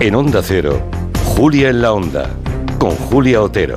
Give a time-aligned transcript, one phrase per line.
[0.00, 0.80] En Onda Cero,
[1.24, 2.30] Julia en la Onda,
[2.78, 3.74] con Julia Otero.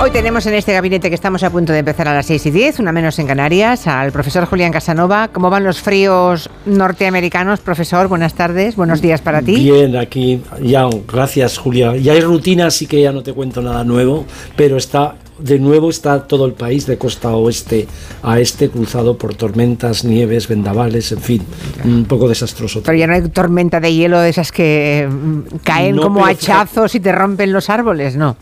[0.00, 2.50] Hoy tenemos en este gabinete que estamos a punto de empezar a las 6 y
[2.50, 5.28] 10, una menos en Canarias, al profesor Julián Casanova.
[5.28, 8.08] ¿Cómo van los fríos norteamericanos, profesor?
[8.08, 9.56] Buenas tardes, buenos días para ti.
[9.56, 11.94] Bien, aquí ya, gracias Julia.
[11.96, 14.24] Ya hay rutina, así que ya no te cuento nada nuevo,
[14.56, 17.86] pero está de nuevo está todo el país de costa oeste
[18.22, 21.42] a este cruzado por tormentas, nieves, vendavales, en fin,
[21.84, 22.82] un poco desastroso.
[22.84, 27.00] Pero ya no hay tormenta de hielo de esas que mm, caen como hachazos y
[27.00, 28.36] te rompen los árboles, ¿no?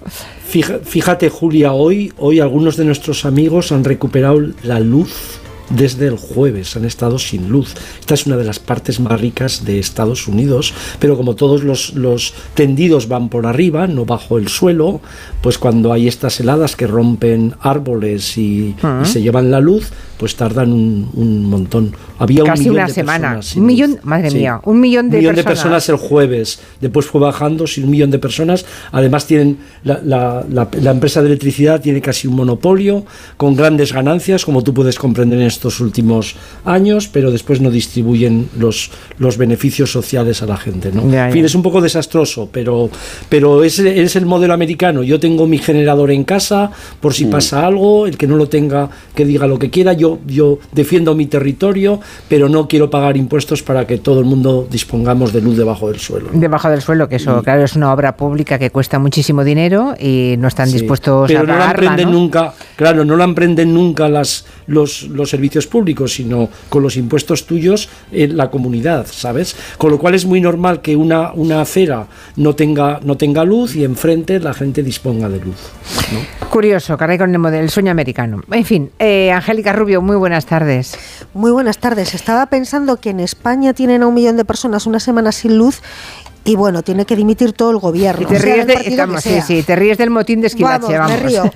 [0.84, 5.40] Fíjate, Julia, hoy, hoy algunos de nuestros amigos han recuperado la luz
[5.70, 7.74] desde el jueves, han estado sin luz.
[8.00, 11.95] Esta es una de las partes más ricas de Estados Unidos, pero como todos los,
[11.95, 15.00] los tendidos van por arriba, no bajo el suelo,
[15.41, 18.74] pues cuando hay estas heladas que rompen árboles y,
[19.05, 21.94] se llevan la luz, pues tardan un, montón.
[22.19, 23.34] Había Casi un millón una de semana.
[23.34, 25.56] Personas un millón, madre mía, un millón de un millón personas.
[25.56, 26.60] de personas el jueves.
[26.81, 28.64] Después fue bajando, sin un millón de personas.
[28.92, 33.05] Además tienen la, la, la, empresa de electricidad tiene casi un monopolio
[33.36, 38.48] con grandes ganancias, como tú puedes comprender en estos últimos años, pero después no distribuyen
[38.58, 40.92] los, los beneficios sociales a la gente.
[40.92, 41.02] ¿no?
[41.12, 42.91] En fin, es un poco desastroso, pero,
[43.28, 45.02] pero es, es, el modelo americano.
[45.02, 47.30] Yo tengo mi generador en casa por si mm.
[47.30, 49.92] pasa algo, el que no lo tenga que diga lo que quiera.
[49.92, 54.66] Yo, yo defiendo mi territorio, pero no quiero pagar impuestos para que todo el mundo
[54.70, 56.28] dispongamos de luz debajo del suelo.
[56.32, 60.36] Debajo del suelo, que eso, claro, es una obra pública que cuesta muchísimo dinero y
[60.38, 61.44] no están dispuestos a pagarla.
[61.44, 66.14] Pero no la emprenden nunca, claro, no la emprenden nunca las, los, los servicios públicos,
[66.14, 69.56] sino con los impuestos tuyos en la comunidad, ¿sabes?
[69.78, 72.06] Con lo cual es muy normal que una, una acera
[72.37, 75.56] no tenga, no tenga luz y enfrente la gente disponga de luz.
[76.50, 78.42] Curioso, caray con el, modelo, sueño americano.
[78.50, 80.97] En fin, eh, Angélica Rubio, muy buenas tardes.
[81.34, 82.15] Muy buenas tardes.
[82.15, 85.83] Estaba pensando que en España tienen a un millón de personas una semana sin luz
[86.45, 88.23] y bueno, tiene que dimitir todo el gobierno.
[88.23, 88.67] Y te ríes,
[89.23, 91.22] sí, sí, te ríes del motín de Esquivache, vamos.
[91.22, 91.50] Me río.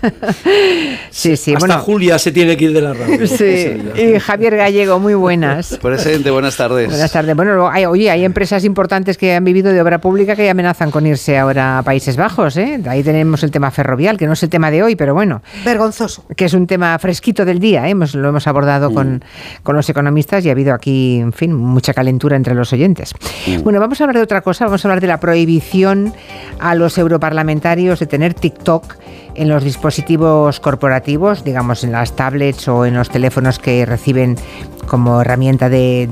[1.10, 1.54] sí, sí.
[1.54, 3.26] Hasta Julia se tiene que ir de la radio.
[3.26, 5.78] Sí, y Javier Gallego, muy buenas.
[5.82, 6.88] Presidente, buenas tardes.
[6.88, 7.36] Buenas tardes.
[7.36, 11.06] Bueno, hay, oye, hay empresas importantes que han vivido de obra pública que amenazan con
[11.06, 12.80] irse ahora a Países Bajos, ¿eh?
[12.88, 15.42] Ahí tenemos el tema ferrovial, que no es el tema de hoy, pero bueno.
[15.66, 16.24] Vergonzoso.
[16.34, 17.90] Que es un tema fresquito del día, ¿eh?
[17.90, 19.20] Hemos, lo hemos abordado con, mm.
[19.62, 23.12] con, los economistas y ha habido aquí, en fin, mucha calentura entre los oyentes.
[23.46, 23.62] Mm.
[23.62, 26.14] Bueno, vamos a hablar de otra cosa, vamos a hablar de la prohibición
[26.58, 28.96] a los europarlamentarios de tener TikTok
[29.38, 34.36] en los dispositivos corporativos, digamos en las tablets o en los teléfonos que reciben
[34.88, 36.08] como herramienta de,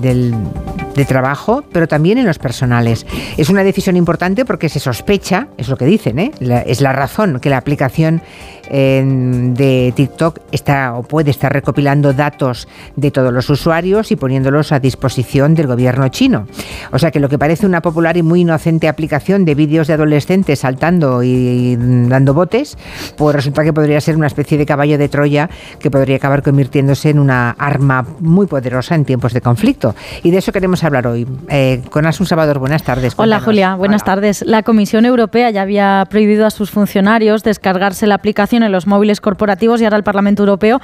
[1.08, 3.06] trabajo, pero también en los personales.
[3.36, 6.30] Es una decisión importante porque se sospecha, es lo que dicen, ¿eh?
[6.66, 8.22] es la razón que la aplicación
[8.70, 12.66] de TikTok está o puede estar recopilando datos
[12.96, 16.46] de todos los usuarios y poniéndolos a disposición del gobierno chino.
[16.92, 19.94] O sea que lo que parece una popular y muy inocente aplicación de vídeos de
[19.94, 22.76] adolescentes saltando y dando botes,
[23.16, 27.10] pues resulta que podría ser una especie de caballo de Troya que podría acabar convirtiéndose
[27.10, 29.94] en una arma muy poderosa en tiempos de conflicto.
[30.22, 31.26] Y de eso queremos hablar hoy.
[31.48, 33.14] Eh, con Asun Salvador, buenas tardes.
[33.16, 34.42] Hola Julia, buenas tardes.
[34.46, 39.20] La Comisión Europea ya había prohibido a sus funcionarios descargarse la aplicación en los móviles
[39.20, 40.80] corporativos y ahora el Parlamento Europeo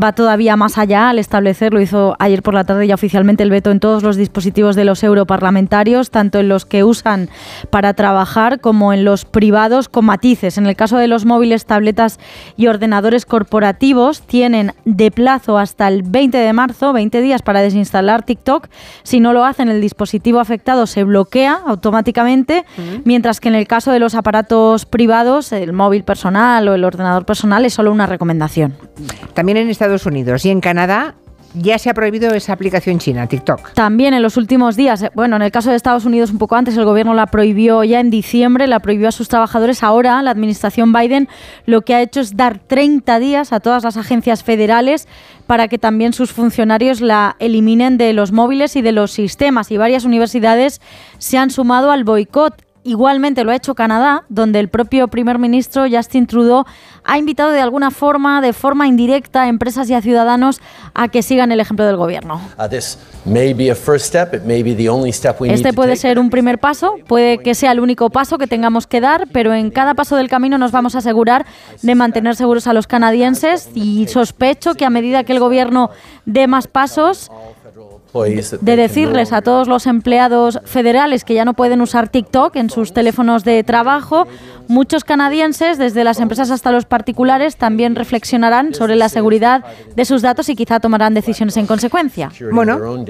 [0.00, 1.80] va todavía más allá al establecerlo.
[1.80, 5.02] Hizo ayer por la tarde ya oficialmente el veto en todos los dispositivos de los
[5.02, 7.28] europarlamentarios, tanto en los que usan
[7.70, 10.58] para trabajar como en los privados con matices.
[10.58, 12.18] En el caso de los móviles, tabletas
[12.56, 18.22] y ordenadores corporativos tienen de plazo hasta el 20 de marzo, 20 días para desinstalar
[18.22, 18.68] TikTok.
[19.02, 22.64] Si no lo hacen, el dispositivo afectado se bloquea automáticamente,
[23.04, 27.26] mientras que en el caso de los aparatos privados, el móvil personal o el ordenador
[27.26, 28.74] personal es solo una recomendación.
[29.34, 31.14] También en Estados Unidos y en Canadá
[31.56, 33.72] ya se ha prohibido esa aplicación china, TikTok.
[33.72, 36.56] También en los últimos días, eh, bueno, en el caso de Estados Unidos un poco
[36.56, 39.82] antes, el gobierno la prohibió ya en diciembre, la prohibió a sus trabajadores.
[39.82, 41.28] Ahora la administración Biden
[41.64, 45.08] lo que ha hecho es dar 30 días a todas las agencias federales
[45.46, 49.70] para que también sus funcionarios la eliminen de los móviles y de los sistemas.
[49.70, 50.80] Y varias universidades
[51.18, 52.65] se han sumado al boicot.
[52.86, 56.64] Igualmente lo ha hecho Canadá, donde el propio primer ministro Justin Trudeau
[57.02, 60.60] ha invitado de alguna forma, de forma indirecta, a empresas y a ciudadanos
[60.94, 62.40] a que sigan el ejemplo del gobierno.
[65.52, 69.00] Este puede ser un primer paso, puede que sea el único paso que tengamos que
[69.00, 71.44] dar, pero en cada paso del camino nos vamos a asegurar
[71.82, 75.90] de mantener seguros a los canadienses y sospecho que a medida que el gobierno
[76.24, 77.32] dé más pasos,
[78.60, 82.92] de decirles a todos los empleados federales que ya no pueden usar TikTok en sus
[82.92, 84.26] teléfonos de trabajo,
[84.68, 89.64] muchos canadienses, desde las empresas hasta los particulares, también reflexionarán sobre la seguridad
[89.94, 92.30] de sus datos y quizá tomarán decisiones en consecuencia.
[92.52, 93.04] Bueno,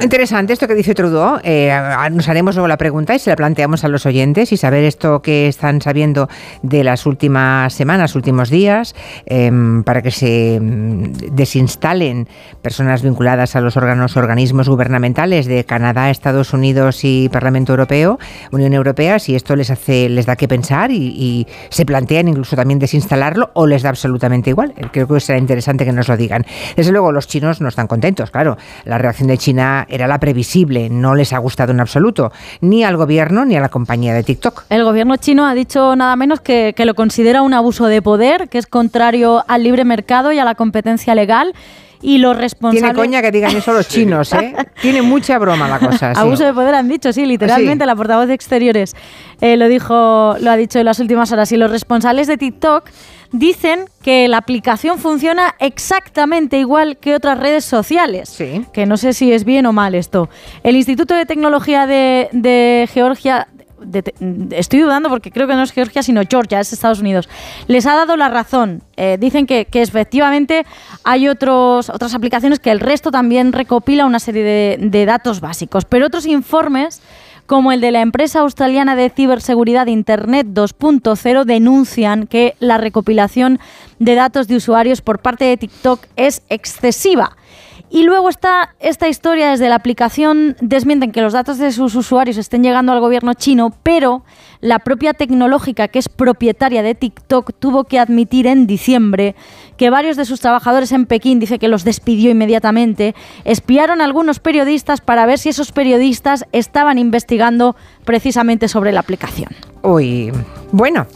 [0.00, 1.40] interesante esto que dice Trudeau.
[1.42, 1.72] Eh,
[2.12, 5.22] nos haremos luego la pregunta y se la planteamos a los oyentes y saber esto
[5.22, 6.28] que están sabiendo
[6.62, 8.94] de las últimas semanas, últimos días,
[9.26, 12.28] em, para que se mm, desinstalen
[12.62, 18.18] personas vinculadas a los órganos, organismos gubernamentales de Canadá, Estados Unidos y Parlamento Europeo,
[18.50, 22.56] Unión Europea, si esto les hace, les da que pensar y y, se plantean incluso
[22.56, 24.74] también desinstalarlo o les da absolutamente igual.
[24.90, 26.44] Creo que será interesante que nos lo digan.
[26.74, 28.56] Desde luego los chinos no están contentos, claro.
[28.84, 32.96] La reacción de China era la previsible, no les ha gustado en absoluto, ni al
[32.96, 34.64] gobierno ni a la compañía de TikTok.
[34.70, 38.48] El gobierno chino ha dicho nada menos que, que lo considera un abuso de poder,
[38.48, 41.52] que es contrario al libre mercado y a la competencia legal
[42.02, 42.82] y los responsables...
[42.82, 44.54] Tiene coña que digan eso los chinos, ¿eh?
[44.80, 46.12] Tiene mucha broma la cosa.
[46.12, 48.94] Abuso de poder han dicho, sí, literalmente la portavoz de Exteriores
[49.40, 51.50] eh, lo dijo, lo ha dicho en las últimas horas.
[51.52, 52.88] Y los responsables de TikTok
[53.32, 58.28] dicen que la aplicación funciona exactamente igual que otras redes sociales.
[58.28, 58.66] Sí.
[58.72, 60.28] Que no sé si es bien o mal esto.
[60.62, 63.48] El Instituto de Tecnología de, de Georgia
[64.50, 67.28] estoy dudando porque creo que no es Georgia, sino Georgia, es Estados Unidos,
[67.66, 68.82] les ha dado la razón.
[68.96, 70.64] Eh, dicen que, efectivamente
[71.04, 76.06] hay otros, otras aplicaciones que el resto también recopila una serie de datos básicos, pero
[76.06, 77.02] otros informes
[77.46, 83.58] como el de la empresa australiana de ciberseguridad Internet 2.0 denuncian que la recopilación
[83.98, 87.36] de datos de usuarios por parte de TikTok es excesiva.
[87.94, 92.38] Y luego está esta historia desde la aplicación, desmienten que los datos de sus usuarios
[92.38, 94.22] estén llegando al gobierno chino, pero
[94.62, 99.34] la propia tecnológica que es propietaria de TikTok tuvo que admitir en diciembre
[99.76, 104.38] que varios de sus trabajadores en Pekín, dice que los despidió inmediatamente, espiaron a algunos
[104.38, 109.50] periodistas para ver si esos periodistas estaban investigando precisamente sobre la aplicación.
[109.82, 110.32] Uy,
[110.70, 111.06] bueno.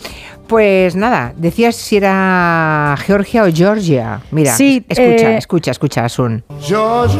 [0.46, 4.20] Pues nada, decías si era Georgia o Georgia.
[4.30, 6.44] Mira, escucha, eh, escucha, escucha, Asun.
[6.60, 7.18] Georgia.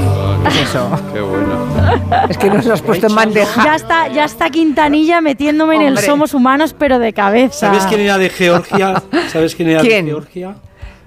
[0.48, 1.02] es eso?
[1.12, 1.66] Qué bueno.
[2.28, 3.64] Es que nos lo has puesto en bandeja.
[3.64, 7.66] Ya está, ya está Quintanilla metiéndome en el Somos Humanos, pero de cabeza.
[7.66, 9.02] ¿Sabes quién era de Georgia?
[9.32, 10.56] ¿Sabes quién era de Georgia?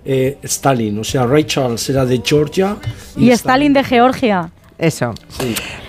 [0.06, 2.78] Eh, Stalin, o sea, Ray Charles era de Georgia.
[3.16, 4.50] Y, Stalin de Georgia.
[4.80, 5.14] Eso.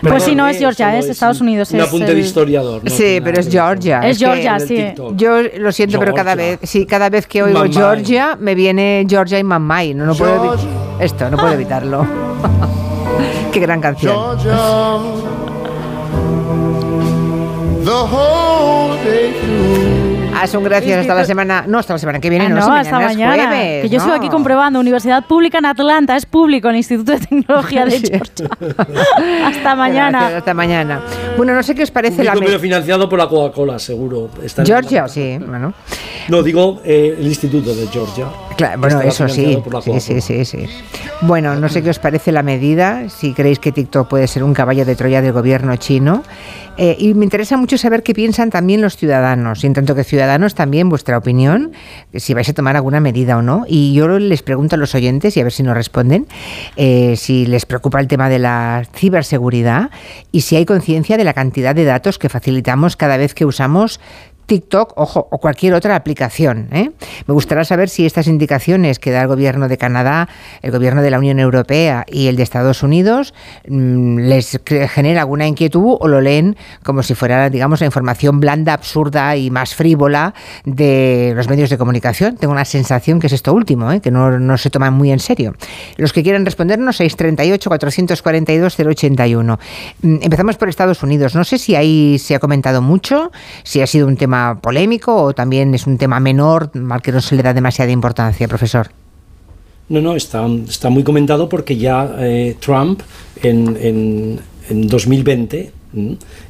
[0.03, 1.71] Pues si no es Georgia, es Estados Unidos.
[1.71, 2.83] Un apunte de historiador.
[2.91, 4.01] Sí, pero es Georgia.
[4.01, 4.85] Es, Georgia, sí.
[5.15, 9.39] Yo lo siento, pero cada vez, sí, cada vez que oigo Georgia me viene Georgia
[9.39, 9.95] y Mamai.
[9.95, 10.57] No, no puedo
[10.99, 12.05] esto, no puedo evitarlo.
[13.53, 14.37] Qué gran canción.
[17.85, 19.50] The whole day
[20.55, 21.65] un gracias hasta la semana.
[21.67, 23.51] No, hasta la semana que viene, ah, no, no hasta mañana.
[23.51, 24.81] que yo estoy aquí comprobando.
[24.81, 28.49] Universidad Pública en Atlanta es público, el Instituto de Tecnología de Georgia.
[29.47, 30.37] hasta mañana.
[30.39, 31.01] hasta mañana.
[31.37, 32.33] Bueno, no sé qué os parece la.
[32.33, 34.31] Un financiado por la Coca-Cola, seguro.
[34.65, 35.73] Georgia, sí, bueno.
[36.29, 38.27] No, digo eh, el Instituto de Georgia.
[38.61, 39.59] Claro, bueno, eso sí.
[39.83, 40.67] Sí, sí, sí, sí.
[41.23, 44.53] Bueno, no sé qué os parece la medida, si creéis que TikTok puede ser un
[44.53, 46.23] caballo de Troya del gobierno chino.
[46.77, 50.05] Eh, y me interesa mucho saber qué piensan también los ciudadanos, y en tanto que
[50.05, 51.73] ciudadanos también vuestra opinión,
[52.15, 53.65] si vais a tomar alguna medida o no.
[53.67, 56.27] Y yo les pregunto a los oyentes, y a ver si nos responden,
[56.77, 59.91] eh, si les preocupa el tema de la ciberseguridad
[60.33, 64.01] y si hay conciencia de la cantidad de datos que facilitamos cada vez que usamos
[64.51, 66.67] TikTok, ojo, o cualquier otra aplicación.
[66.73, 66.91] ¿eh?
[67.29, 70.29] Me gustaría saber si estas indicaciones que da el gobierno de Canadá,
[70.61, 73.33] el gobierno de la Unión Europea y el de Estados Unidos
[73.69, 78.73] mm, les genera alguna inquietud o lo leen como si fuera, digamos, la información blanda,
[78.73, 80.35] absurda y más frívola
[80.65, 82.37] de los medios de comunicación.
[82.37, 84.01] Tengo una sensación que es esto último, ¿eh?
[84.01, 85.55] que no, se toman muy en serio.
[85.97, 89.59] Los que quieran respondernos, 638-442-081.
[90.03, 91.37] Mm, empezamos por Estados Unidos.
[91.37, 93.31] No sé si ahí se ha comentado mucho,
[93.63, 97.21] si ha sido un tema polémico o también es un tema menor al que no
[97.21, 98.91] se le da demasiada importancia, profesor?
[99.89, 103.01] No, no, está, está muy comentado porque ya eh, Trump
[103.43, 105.73] en, en, en 2020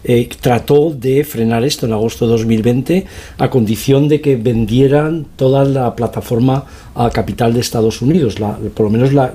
[0.05, 3.07] eh, trató de frenar esto en agosto de 2020
[3.39, 8.37] a condición de que vendieran toda la plataforma a capital de Estados Unidos,
[8.75, 9.33] por lo menos la,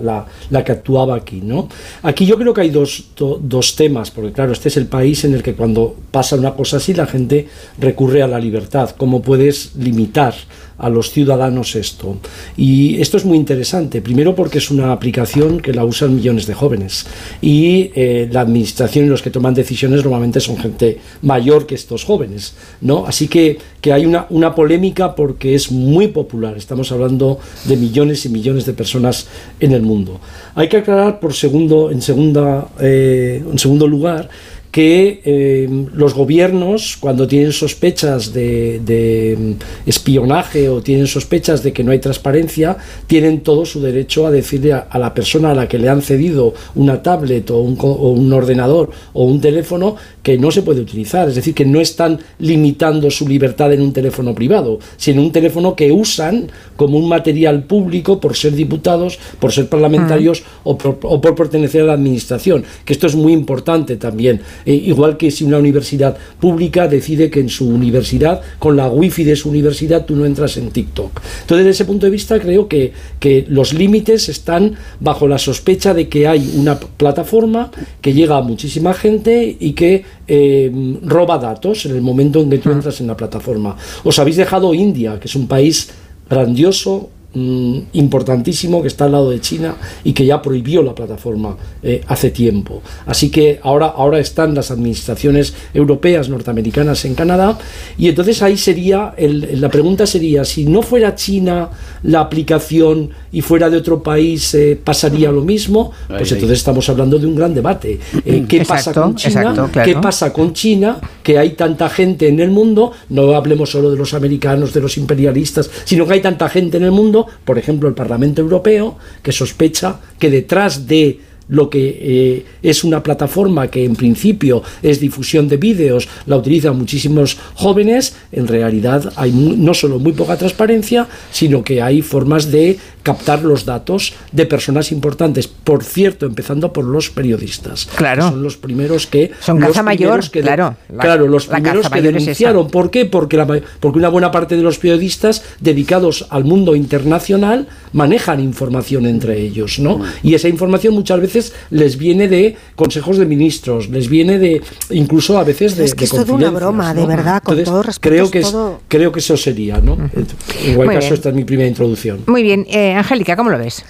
[0.50, 1.42] la, que actuaba aquí.
[1.42, 1.70] ¿no?
[2.04, 5.34] Aquí yo creo que hay dos, dos temas, porque claro, este es el país en
[5.34, 7.48] el que cuando pasa una cosa así la gente
[7.80, 8.92] recurre a la libertad.
[8.98, 10.36] ¿Cómo puedes limitar
[10.78, 12.18] a los ciudadanos esto.
[12.58, 16.54] Y esto es muy interesante, primero porque es una aplicación que la usan millones de
[16.54, 17.06] jóvenes
[17.42, 22.04] y eh, la administración y los que toman decisiones normalmente son gente mayor que estos
[22.04, 23.06] jóvenes, ¿no?
[23.06, 28.26] Así que, que hay una, una polémica porque es muy popular, estamos hablando de millones
[28.26, 29.28] y millones de personas
[29.60, 30.20] en el mundo.
[30.56, 34.30] Hay que aclarar por segundo, en, segunda, eh, en segundo lugar
[34.76, 41.82] que eh, los gobiernos, cuando tienen sospechas de, mm, espionaje o tienen sospechas de que
[41.82, 42.76] no hay transparencia,
[43.08, 46.54] tienen todo su derecho a decirle a, la persona a la que le han cedido
[46.76, 51.30] una tablet o un, o un, ordenador o un teléfono que no se puede utilizar.
[51.30, 55.74] Es decir, que no están limitando su libertad en un teléfono privado, sino un teléfono
[55.74, 61.22] que usan como un material público por ser diputados, por ser parlamentarios o, por, o
[61.22, 62.66] por pertenecer a la administración.
[62.84, 64.42] Que esto es muy importante también.
[64.66, 69.24] Eh, igual que si una universidad pública decide que en su universidad, con la wifi
[69.24, 71.22] de su universidad, tú no entras en TikTok.
[71.42, 75.94] Entonces, desde ese punto de vista, creo que, que los límites están bajo la sospecha
[75.94, 80.72] de que hay una plataforma que llega a muchísima gente y que eh,
[81.04, 83.76] roba datos en el momento en que tú entras en la plataforma.
[84.04, 85.92] Os habéis dejado India, que es un país
[86.30, 89.76] grandioso, Mm, importantísimo que está al lado de China
[90.06, 92.82] y que ya prohibió la plataforma eh, hace tiempo.
[93.06, 97.58] Así que ahora, ahora están las administraciones europeas, norteamericanas en Canadá
[97.98, 101.72] y entonces ahí sería, la pregunta sería, si no fuera China
[102.04, 107.20] la aplicación y fuera de otro país eh, pasaría lo mismo, pues entonces estamos hablando
[107.20, 108.00] de un gran debate.
[108.24, 109.70] Eh, ¿Qué pasa con China?
[109.84, 111.02] ¿Qué pasa con China?
[111.22, 114.96] Que hay tanta gente en el mundo, no hablemos solo de los americanos, de los
[114.98, 119.32] imperialistas, sino que hay tanta gente en el mundo por ejemplo, el Parlamento Europeo, que
[119.32, 125.48] sospecha que detrás de lo que eh, es una plataforma que en principio es difusión
[125.48, 131.64] de vídeos, la utilizan muchísimos jóvenes, en realidad hay no solo muy poca transparencia, sino
[131.64, 135.48] que hay formas de captar los datos de personas importantes.
[135.48, 137.88] Por cierto, empezando por los periodistas.
[137.96, 138.30] Claro.
[138.30, 139.30] son los primeros que...
[139.40, 140.76] Son los mayor, que claro.
[141.00, 142.68] claro, los primeros que denunciaron.
[142.68, 143.06] ¿Por qué?
[143.06, 143.46] Porque, la,
[143.80, 149.78] porque una buena parte de los periodistas dedicados al mundo internacional manejan información entre ellos,
[149.78, 150.02] ¿no?
[150.24, 155.38] Y esa información muchas veces les viene de consejos de ministros, les viene de incluso
[155.38, 155.86] a veces de...
[155.86, 158.10] Es que es toda una broma, de verdad, con todo respeto.
[158.10, 158.44] Creo que,
[158.88, 159.94] creo que eso sería, ¿no?
[159.94, 162.22] En igual caso, esta es mi primera introducción.
[162.26, 162.66] Muy bien.
[162.68, 163.84] Eh, Angélica, ¿cómo lo ves?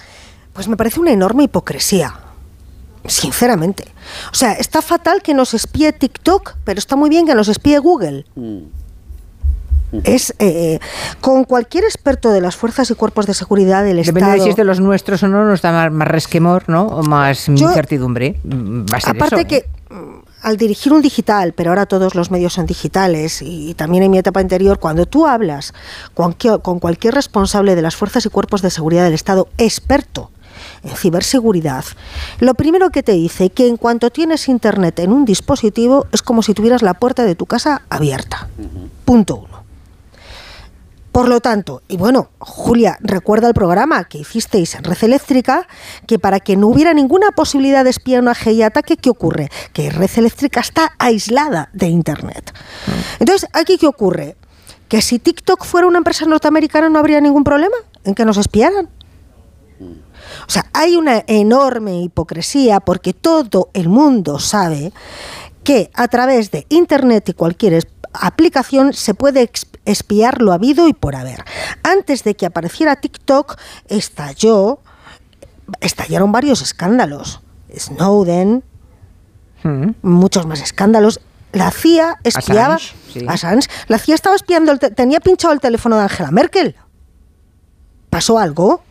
[0.52, 2.14] Pues me parece una enorme hipocresía.
[3.06, 3.84] Sinceramente.
[4.32, 7.78] O sea, está fatal que nos espíe TikTok, pero está muy bien que nos espíe
[7.78, 8.24] Google.
[8.34, 8.58] Mm.
[10.02, 10.80] Es eh,
[11.20, 14.34] con cualquier experto de las fuerzas y cuerpos de seguridad del Depende Estado.
[14.34, 16.86] de si es de los nuestros o no, nos da más, resquemor, ¿no?
[16.86, 18.40] O más incertidumbre.
[19.06, 19.66] aparte que
[20.46, 24.18] al dirigir un digital, pero ahora todos los medios son digitales y, también en mi
[24.18, 25.74] etapa anterior, cuando tú hablas
[26.14, 30.30] con, con cualquier responsable de las fuerzas y cuerpos de seguridad del Estado, experto
[30.84, 31.84] en ciberseguridad,
[32.38, 36.44] lo primero que te dice que en cuanto tienes internet en un dispositivo es como
[36.44, 38.48] si tuvieras la puerta de tu casa abierta.
[39.04, 39.55] Punto uno.
[41.16, 45.66] Por lo tanto, y bueno, Julia, recuerda el programa que hicisteis en Red Eléctrica,
[46.06, 49.48] que para que no hubiera ninguna posibilidad de espionaje y ataque, ¿qué ocurre?
[49.72, 52.52] Que Red Eléctrica está aislada de Internet.
[53.18, 54.36] Entonces, ¿aquí qué ocurre?
[54.90, 58.90] Que si TikTok fuera una empresa norteamericana no habría ningún problema en que nos espiaran.
[59.80, 64.92] O sea, hay una enorme hipocresía porque todo el mundo sabe
[65.64, 67.72] que a través de Internet y cualquier
[68.20, 69.50] aplicación se puede
[69.84, 71.44] espiar lo habido y por haber.
[71.82, 73.56] Antes de que apareciera TikTok,
[73.88, 74.80] estalló,
[75.80, 77.40] estallaron varios escándalos.
[77.76, 78.64] Snowden,
[79.62, 79.90] hmm.
[80.02, 81.20] muchos más escándalos.
[81.52, 82.78] La CIA espiaba
[83.28, 86.76] Assange, La CIA estaba espiando, tenía pinchado el teléfono de Angela Merkel.
[88.10, 88.82] ¿Pasó algo?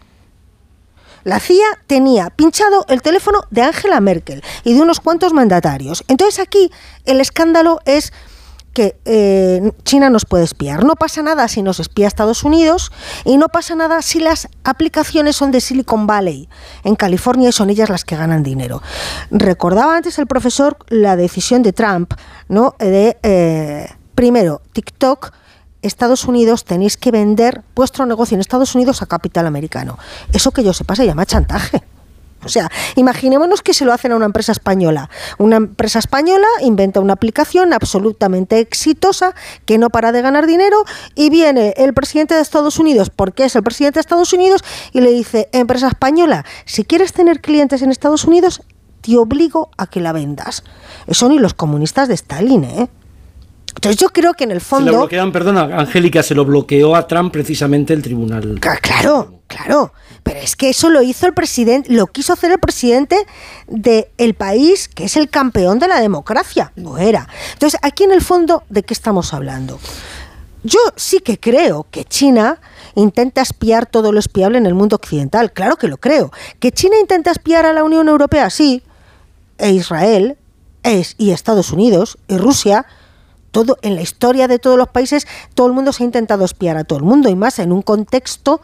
[1.24, 6.04] La CIA tenía pinchado el teléfono de Angela Merkel y de unos cuantos mandatarios.
[6.08, 6.72] Entonces aquí
[7.06, 8.14] el escándalo es
[8.76, 10.84] que eh, China nos puede espiar.
[10.84, 12.92] No pasa nada si nos espía Estados Unidos
[13.24, 16.50] y no pasa nada si las aplicaciones son de Silicon Valley,
[16.84, 18.84] en California, y son ellas las que ganan dinero.
[19.32, 22.14] Recordaba antes el profesor la decisión de Trump,
[22.50, 22.76] ¿no?
[22.78, 25.32] De, eh, primero, TikTok.
[25.82, 29.98] Estados Unidos tenéis que vender vuestro negocio en Estados Unidos a capital americano.
[30.34, 31.84] Eso que yo sepa se llama chantaje.
[32.46, 35.10] O sea, imaginémonos que se lo hacen a una empresa española.
[35.38, 39.34] Una empresa española inventa una aplicación absolutamente exitosa
[39.66, 40.84] que no para de ganar dinero
[41.16, 45.02] y viene el presidente de Estados Unidos, porque es el presidente de Estados Unidos, y
[45.02, 48.62] le dice, empresa española, si quieres tener clientes en Estados Unidos,
[49.02, 50.64] te obligo a que la vendas.
[51.08, 52.90] Eso ni los comunistas de Stalin, ¿eh?
[53.76, 54.92] Entonces yo creo que en el Se fondo...
[54.92, 58.60] lo bloquean, perdona, Angélica, se lo bloqueó a Trump precisamente el tribunal.
[58.82, 59.92] Claro, claro.
[60.26, 63.16] Pero es que eso lo hizo el presidente, lo quiso hacer el presidente
[63.68, 66.74] del país que es el campeón de la democracia.
[66.76, 67.30] No era.
[67.54, 69.80] Entonces, aquí en el fondo, ¿de qué estamos hablando?
[70.64, 72.60] Yo sí que creo que China
[72.96, 75.54] intenta espiar todo lo espiable en el mundo occidental.
[75.54, 76.32] Claro que lo creo.
[76.60, 78.82] Que China intenta espiar a la Unión Europea, sí.
[79.60, 80.40] E Israel
[80.82, 82.88] es, y Estados Unidos y Rusia
[83.52, 86.76] todo en la historia de todos los países todo el mundo se ha intentado espiar
[86.76, 88.60] a todo el mundo y más en un contexto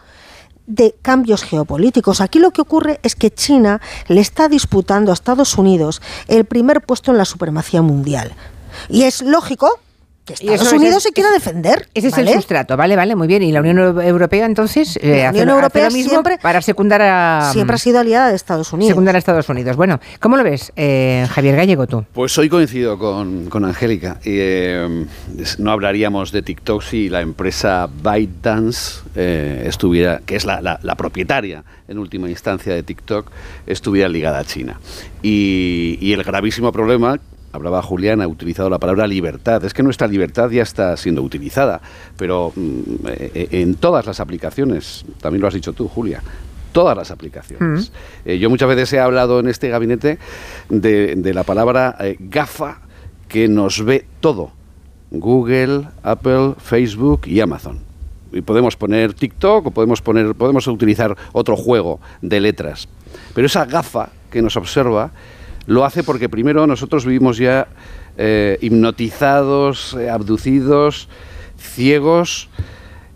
[0.68, 2.22] de cambios geopolíticos.
[2.22, 6.82] Aquí lo que ocurre es que China le está disputando a Estados Unidos el primer
[6.82, 8.34] puesto en la supremacía mundial.
[8.90, 9.80] Y es lógico
[10.34, 11.88] que Y eso Estados es- Unidos es- se quiera es- defender.
[11.94, 13.44] Ese es el sustrato, vale, vale, muy bien.
[13.44, 16.62] Y la Unión Europea entonces eh, La hace, Unión hace Europea lo mismo siempre- para
[16.62, 18.90] secundar a Siempre ha sido aliada de Estados Unidos.
[18.90, 19.76] secundar a Estados Unidos.
[19.76, 22.06] Bueno, ¿cómo lo ves, eh, Javier Gallego, tú?
[22.14, 24.18] Pues hoy coincido con, con Angélica.
[24.24, 25.06] Y, eh,
[25.58, 30.96] no hablaríamos de TikTok si la empresa ByteDance eh, estuviera, que es la, la- la
[30.96, 33.30] propietaria en última instancia de TikTok,
[33.68, 34.80] estuviera ligada a China.
[35.22, 37.20] Y, y el gravísimo problema,
[37.52, 39.64] hablaba Julián, ha utilizado la palabra libertad.
[39.66, 41.82] Es que nuestra libertad ya está siendo utilizada,
[42.18, 46.22] pero mm, eh, en todas las aplicaciones, también lo has dicho tú, Julia,
[46.72, 47.92] todas las aplicaciones.
[48.26, 50.20] Eh, yo muchas veces he hablado en este gabinete
[50.70, 52.80] de, de la palabra eh, GAFA
[53.28, 54.52] que nos ve todo.
[55.12, 57.80] Google, Apple, Facebook y Amazon.
[58.32, 62.88] Y podemos poner TikTok o podemos poner podemos utilizar otro juego de letras.
[63.36, 65.12] Pero esa gafa que nos observa
[65.66, 67.68] lo hace porque primero nosotros vivimos ya
[68.18, 71.08] eh, hipnotizados, eh, abducidos,
[71.58, 72.50] ciegos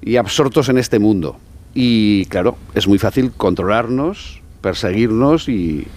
[0.02, 1.38] y absortos en este mundo.
[1.74, 5.88] Y claro, es muy fácil controlarnos, perseguirnos y,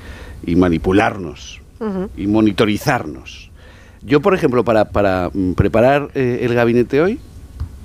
[0.45, 1.61] y manipularnos
[2.17, 3.51] y monitorizarnos.
[4.03, 7.21] Yo, por ejemplo, para, para mm, preparar eh, el gabinete hoy,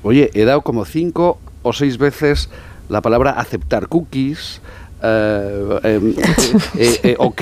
[0.03, 2.49] oye, he dado como cinco o seis veces
[2.89, 4.61] la palabra aceptar cookies,
[5.03, 6.13] eh, em,
[6.77, 7.41] eh, eh, ok,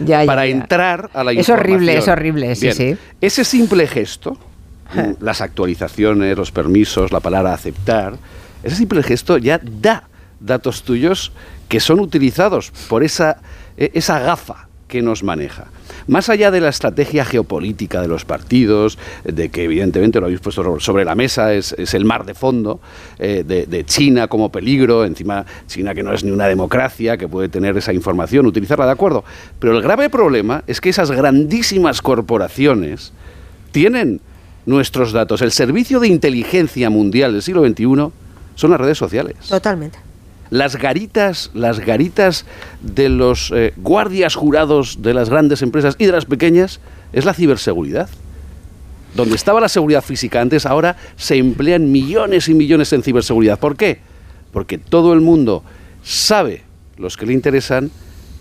[0.00, 0.52] Ya, ya, para ya.
[0.52, 1.98] entrar a la Es horrible, información.
[2.02, 2.96] es horrible, sí, Bien, sí.
[3.20, 4.36] Ese simple gesto,
[4.94, 8.14] mm, las actualizaciones, los permisos, la palabra aceptar,
[8.62, 10.08] ese simple gesto ya da
[10.40, 11.32] datos tuyos
[11.68, 13.36] que son utilizados por esa,
[13.76, 15.68] e- esa gafa que nos maneja.
[16.06, 20.80] Más allá de la estrategia geopolítica de los partidos, de que evidentemente lo habéis puesto
[20.80, 22.80] sobre la mesa, es, es el mar de fondo,
[23.18, 27.28] eh, de, de China como peligro, encima China que no es ni una democracia, que
[27.28, 29.24] puede tener esa información, utilizarla de acuerdo.
[29.58, 33.12] Pero el grave problema es que esas grandísimas corporaciones
[33.72, 34.20] tienen
[34.66, 35.40] nuestros datos.
[35.40, 38.12] El servicio de inteligencia mundial del siglo XXI
[38.56, 39.36] son las redes sociales.
[39.48, 40.09] Totalmente.
[40.50, 42.44] Las garitas, las garitas
[42.82, 46.80] de los eh, guardias jurados de las grandes empresas y de las pequeñas
[47.12, 48.08] es la ciberseguridad.
[49.14, 53.58] Donde estaba la seguridad física antes, ahora se emplean millones y millones en ciberseguridad.
[53.58, 53.98] ¿Por qué?
[54.52, 55.62] Porque todo el mundo
[56.02, 56.62] sabe,
[56.96, 57.90] los que le interesan,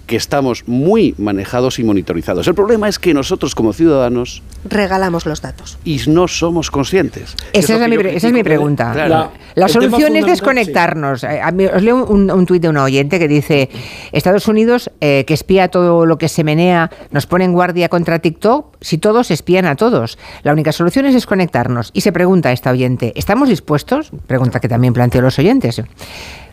[0.09, 2.47] que estamos muy manejados y monitorizados.
[2.47, 5.77] El problema es que nosotros como ciudadanos Regalamos los datos.
[5.85, 7.35] y no somos conscientes.
[7.53, 8.91] Esa es, mi, esa es mi pregunta.
[8.91, 9.31] Claro.
[9.53, 11.23] La, solución es desconectarnos.
[11.23, 13.69] Eh, a mí- os leo un, un tuit de un oyente que dice,
[14.11, 18.17] Estados Unidos, eh, que espía todo lo que se menea, nos pone en guardia contra
[18.17, 20.17] TikTok, si todos espían a todos.
[20.41, 21.91] La única solución es desconectarnos.
[21.93, 24.11] Y se pregunta esta oyente, ¿estamos dispuestos?
[24.25, 25.83] Pregunta que también planteó los oyentes.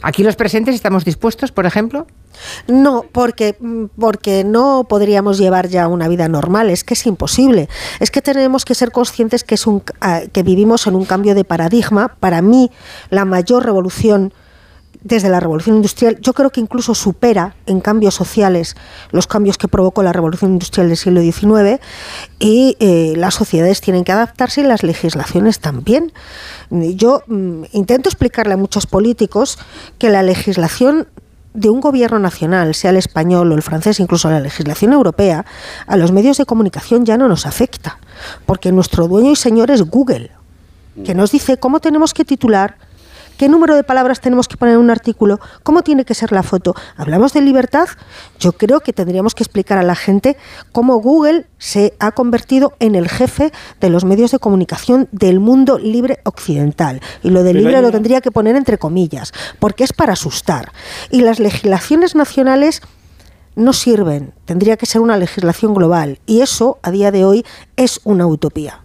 [0.02, 2.06] ¿Aquí los presentes estamos dispuestos, por ejemplo?
[2.66, 7.68] No, porque, mm, porque no podríamos llevar ya una vida normal, es que es imposible.
[8.00, 11.34] Es que tenemos que ser conscientes que, es un, ah, que vivimos en un cambio
[11.34, 12.16] de paradigma.
[12.20, 12.70] Para mí,
[13.10, 14.32] la mayor revolución
[15.06, 18.76] desde la revolución industrial, yo creo que incluso supera en cambios sociales
[19.12, 21.80] los cambios que provocó la revolución industrial del siglo XIX
[22.40, 26.12] y eh, las sociedades tienen que adaptarse y las legislaciones también.
[26.70, 29.58] Yo mm, intento explicarle a muchos políticos
[29.98, 31.06] que la legislación
[31.56, 35.44] de un gobierno nacional, sea el español o el francés, incluso la legislación europea,
[35.86, 37.98] a los medios de comunicación ya no nos afecta,
[38.44, 40.30] porque nuestro dueño y señor es Google,
[41.04, 42.76] que nos dice cómo tenemos que titular,
[43.36, 46.42] qué número de palabras tenemos que poner en un artículo, cómo tiene que ser la
[46.42, 46.74] foto.
[46.96, 47.88] Hablamos de libertad,
[48.38, 50.36] yo creo que tendríamos que explicar a la gente
[50.72, 55.78] cómo Google se ha convertido en el jefe de los medios de comunicación del mundo
[55.78, 57.00] libre occidental.
[57.22, 60.72] Y lo de Pero libre lo tendría que poner entre comillas, porque es para asustar.
[61.10, 62.82] Y las legislaciones nacionales
[63.54, 66.20] no sirven, tendría que ser una legislación global.
[66.26, 67.44] Y eso, a día de hoy,
[67.76, 68.80] es una utopía.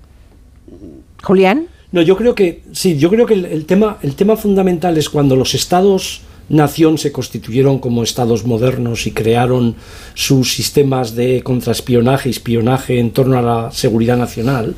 [1.22, 1.68] Julián.
[1.92, 5.36] No, yo creo que sí, yo creo que el, tema, el tema fundamental es cuando
[5.36, 9.76] los estados nación se constituyeron como estados modernos y crearon
[10.14, 14.76] sus sistemas de contraespionaje y espionaje en torno a la seguridad nacional,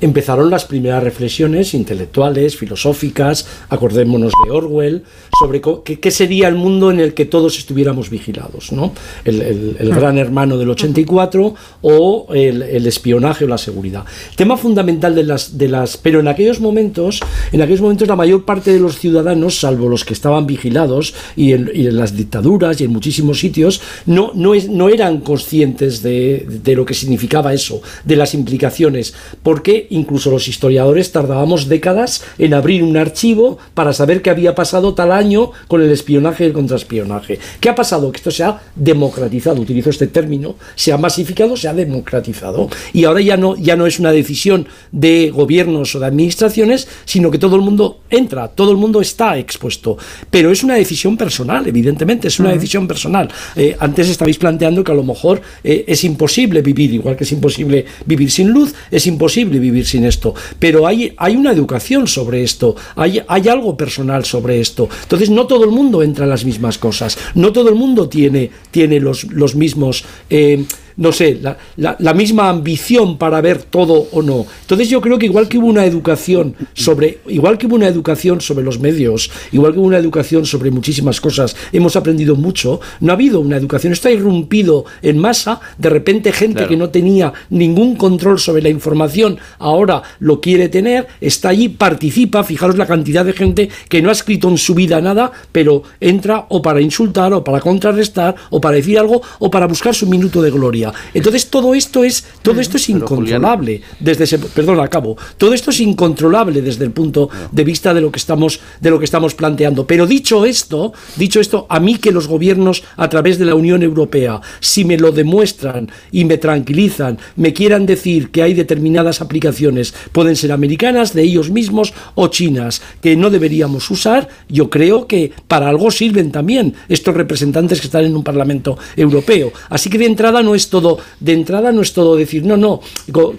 [0.00, 5.04] empezaron las primeras reflexiones intelectuales, filosóficas, acordémonos de Orwell,
[5.38, 8.92] sobre qué, sería el mundo en el que todos estuviéramos vigilados, ¿no?
[9.24, 9.94] El, hmm.
[9.94, 14.04] gran hermano del 84 o el, espionaje o la seguridad.
[14.36, 15.96] Tema fundamental de las, de las...
[15.96, 17.20] Pero en aquellos momentos,
[17.52, 21.52] en aquellos momentos la mayor parte de los ciudadanos, salvo los que estaban vigilados y
[21.52, 26.74] en, las dictaduras y en muchísimos sitios, no, no, es, no eran conscientes de, de
[26.74, 32.82] lo que significaba eso, de las implicaciones, porque incluso los historiadores tardábamos décadas en abrir
[32.82, 37.38] un archivo para saber qué había pasado tal año con el espionaje y el contraespionaje.
[37.60, 38.10] ¿Qué ha pasado?
[38.12, 42.68] Que esto se ha democratizado, utilizo este término, se ha masificado, se ha democratizado.
[42.92, 47.30] Y ahora ya no, ya no es una decisión de gobiernos o de administraciones, sino
[47.30, 49.96] que todo el mundo entra, todo el mundo está expuesto.
[50.30, 53.28] Pero es una decisión personal, evidentemente, es una decisión personal.
[53.56, 57.32] Eh, antes estabais planteando que a lo mejor eh, es imposible vivir, igual que es
[57.32, 60.34] imposible vivir sin luz, es imposible vivir sin esto.
[60.58, 64.88] Pero hay, hay una educación sobre esto, hay, hay algo personal sobre esto.
[65.02, 68.50] Entonces no todo el mundo entra en las mismas cosas, no todo el mundo tiene,
[68.70, 70.04] tiene los, los mismos...
[70.30, 70.64] Eh,
[70.96, 71.40] no sé,
[71.76, 74.46] la, misma ambición para ver todo o no.
[74.60, 78.40] Entonces yo creo que igual que hubo una educación sobre, igual que hubo una educación
[78.40, 83.12] sobre los medios, igual que hubo una educación sobre muchísimas cosas, hemos aprendido mucho, no
[83.12, 87.96] ha habido una educación, está irrumpido en masa, de repente gente que no tenía ningún
[87.96, 93.32] control sobre la información, ahora lo quiere tener, está allí, participa, fijaros la cantidad de
[93.32, 97.42] gente que no ha escrito en su vida nada, pero entra o para insultar, o
[97.42, 100.83] para contrarrestar, o para decir algo, o para buscar su minuto de gloria.
[101.12, 105.16] Entonces todo esto es todo esto es incontrolable desde ese perdón, acabo.
[105.38, 108.98] Todo esto es incontrolable desde el punto de vista de lo que estamos de lo
[108.98, 109.86] que estamos planteando.
[109.86, 113.82] Pero dicho esto, dicho esto, a mí que los gobiernos a través de la Unión
[113.82, 119.94] Europea si me lo demuestran y me tranquilizan, me quieran decir que hay determinadas aplicaciones
[120.12, 125.32] pueden ser americanas de ellos mismos o chinas que no deberíamos usar, yo creo que
[125.48, 129.52] para algo sirven también estos representantes que están en un Parlamento Europeo.
[129.68, 132.80] Así que de entrada no es todo, de entrada no es todo decir, no, no,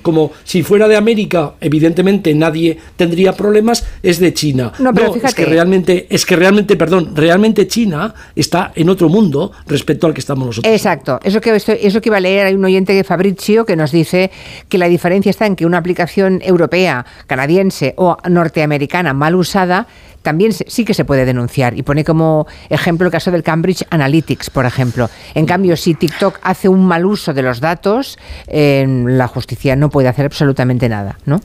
[0.02, 4.72] como si fuera de América, evidentemente nadie tendría problemas, es de China.
[4.80, 5.28] No, pero fíjate.
[5.28, 10.14] es que realmente, es que realmente, perdón, realmente China está en otro mundo respecto al
[10.14, 10.74] que estamos nosotros.
[10.74, 13.92] Exacto, eso que, eso que iba a leer, hay un oyente de Fabrizio que nos
[13.92, 14.32] dice
[14.70, 19.88] que la diferencia está en que una aplicación europea, canadiense o norteamericana mal usada
[20.26, 21.78] también sí que se puede denunciar.
[21.78, 25.08] Y pone como ejemplo el caso del Cambridge Analytics, por ejemplo.
[25.36, 30.08] En cambio, si TikTok hace un mal uso de los datos, la justicia no puede
[30.08, 31.42] hacer absolutamente nada, ¿no?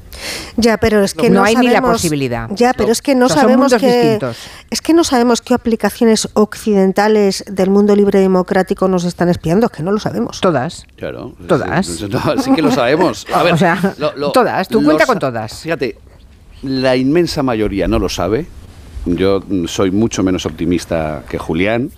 [0.57, 2.49] Ya, pero es que no, hay ni la posibilidad.
[2.53, 4.19] Ya, pero es que no sabemos que
[4.71, 9.73] es que no sabemos qué aplicaciones occidentales del mundo libre democrático nos están espiando, es
[9.73, 10.41] que no lo sabemos.
[10.41, 10.87] Todas.
[10.97, 11.35] Claro.
[11.47, 11.87] Todas.
[11.87, 13.27] Sí, que lo sabemos.
[13.35, 13.95] A ver, o sea,
[14.33, 14.69] todas.
[14.69, 15.61] Tú cuenta con todas.
[15.61, 15.99] Fíjate,
[16.63, 18.47] la inmensa mayoría no lo sabe
[19.07, 21.91] yo soy mucho menos optimista que Julián.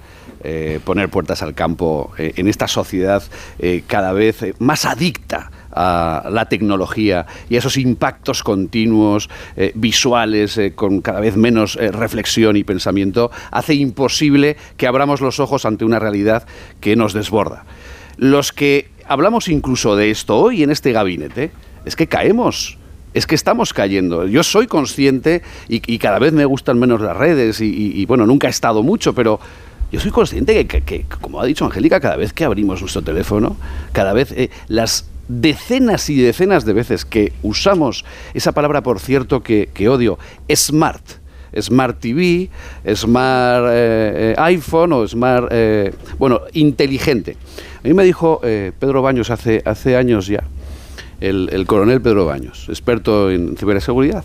[0.45, 3.23] Eh, poner puertas al campo eh, en esta sociedad
[3.61, 9.31] eh, cada vez más adicta a la tecnología y a esos impactos continuos,
[9.75, 15.85] visuales, con cada vez menos reflexión y pensamiento, hace imposible que abramos los ojos ante
[15.85, 16.47] una realidad
[16.81, 17.65] que nos desborda.
[18.19, 21.53] Los que hablamos incluso de esto hoy en este gabinete,
[21.85, 22.79] es que caemos
[23.15, 24.27] es que estamos cayendo.
[24.27, 28.51] Yo soy consciente y, cada vez me gustan menos las redes y, bueno, nunca he
[28.51, 29.41] estado mucho, pero
[29.91, 33.57] yo soy consciente que, como ha dicho Angélica, cada vez que abrimos nuestro teléfono,
[33.93, 39.43] cada vez eh, las decenas y decenas de veces que usamos esa palabra, por cierto,
[39.43, 40.19] que, odio,
[40.55, 41.03] smart.
[41.55, 42.49] Smart TV,
[42.95, 45.53] Smart eh, eh, iPhone o Smart,
[46.17, 47.37] bueno, inteligente.
[47.85, 50.45] A mí me dijo Pedro Baños hace, hace años ya,
[51.23, 54.25] el, coronel Pedro Baños, experto en ciberseguridad.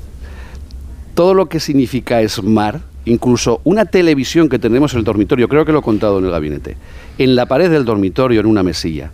[1.14, 5.72] Todo lo que significa SMART, incluso una televisión que tenemos en el dormitorio, creo que
[5.72, 6.78] lo he contado en el gabinete,
[7.18, 9.12] en la pared del dormitorio, en una mesilla,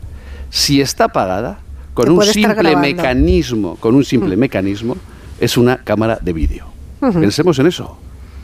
[0.50, 1.60] si está apagada,
[1.94, 4.40] con un simple mecanismo, con un simple mm.
[4.40, 4.98] mecanismo,
[5.40, 6.66] es una cámara de vídeo.
[7.00, 7.98] Pensemos en eso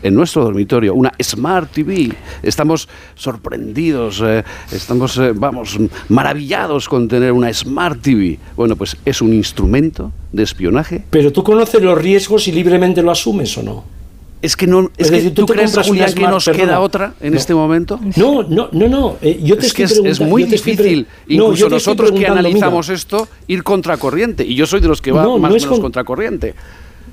[0.03, 2.13] en nuestro dormitorio una Smart TV.
[2.43, 5.77] Estamos sorprendidos, eh, estamos, eh, vamos,
[6.09, 8.39] maravillados con tener una Smart TV.
[8.55, 11.03] Bueno, pues es un instrumento de espionaje.
[11.09, 13.99] Pero tú conoces los riesgos y libremente lo asumes o no.
[14.41, 17.99] Es que no, es, que tú, crees, Julián, que nos queda otra en este momento.
[18.15, 19.17] No, no, no, no.
[19.21, 24.45] Eh, yo te es que es, muy difícil, incluso nosotros que analizamos esto, ir contracorriente.
[24.45, 26.55] Y yo soy de los que va más o menos contracorriente.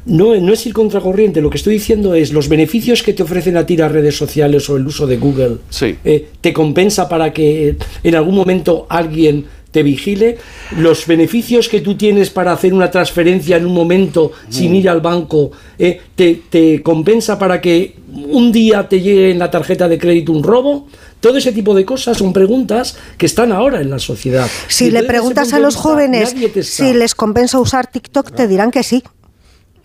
[0.07, 3.57] No, no es ir contracorriente, lo que estoy diciendo es los beneficios que te ofrecen
[3.57, 5.97] a ti las redes sociales o el uso de Google, Sí.
[6.05, 10.39] eh, te compensa para que en algún momento alguien te vigile,
[10.79, 15.03] los beneficios que tú tienes para hacer una transferencia en un momento sin ir al
[15.03, 19.99] banco, eh, te, te compensa para que un día te llegue en la tarjeta de
[19.99, 20.87] crédito un robo.
[21.21, 24.49] Todo ese tipo de cosas son preguntas que están ahora en la sociedad.
[24.69, 28.83] Si Y le preguntas a los jóvenes si les compensa usar TikTok, te dirán que
[28.83, 29.03] sí.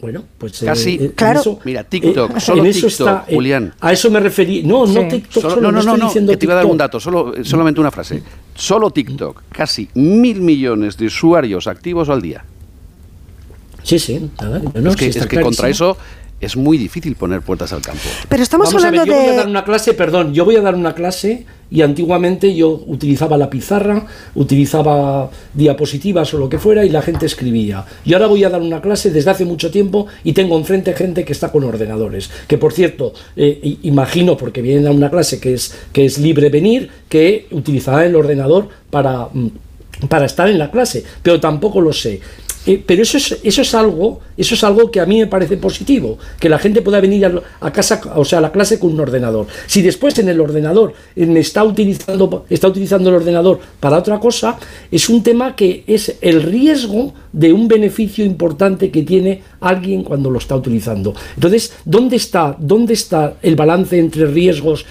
[0.01, 1.59] Bueno, pues Casi- en Claro.
[1.63, 3.73] Mira, TikTok, eh, solo en eso TikTok, está, eh, Julián.
[3.79, 4.63] A eso me referí.
[4.63, 5.07] No, no.
[5.07, 6.77] TikTok Solo- solo, no, no, no, estoy no, diciendo que te iba a dar un
[6.77, 8.23] dato, solo, eh, solamente una frase.
[8.55, 12.43] Solo TikTok, casi mil millones de usuarios activos al día.
[13.83, 14.29] Sí, sí.
[14.41, 15.97] nada, no, es que, es que contra eso
[16.39, 18.01] es muy difícil poner puertas al campo.
[18.27, 19.37] Pero estamos Vamos a ver, hablando yo voy a de...
[19.37, 23.49] dar una clase, perdón, yo voy a dar una clase y antiguamente yo utilizaba la
[23.49, 24.05] pizarra,
[24.35, 27.85] utilizaba diapositivas o lo que fuera y la gente escribía.
[28.03, 31.23] Y ahora voy a dar una clase desde hace mucho tiempo y tengo enfrente gente
[31.23, 32.29] que está con ordenadores.
[32.47, 36.49] Que por cierto, eh, imagino, porque vienen a una clase que es, que es libre
[36.49, 39.47] venir, que utilizará el ordenador para, mm,
[40.09, 42.19] para estar en la clase, pero tampoco lo sé.
[42.65, 45.57] Eh, pero eso es, eso es algo, eso es algo que a mí me parece
[45.57, 48.91] positivo, que la gente pueda venir a, a casa, o sea, a la clase con
[48.91, 49.47] un ordenador.
[49.65, 54.57] Si después en el ordenador me está utilizando, está utilizando el ordenador para otra cosa,
[54.91, 60.29] es un tema que es el riesgo de un beneficio importante que tiene alguien cuando
[60.29, 61.13] lo está utilizando.
[61.35, 64.85] Entonces, ¿dónde está, dónde está el balance entre riesgos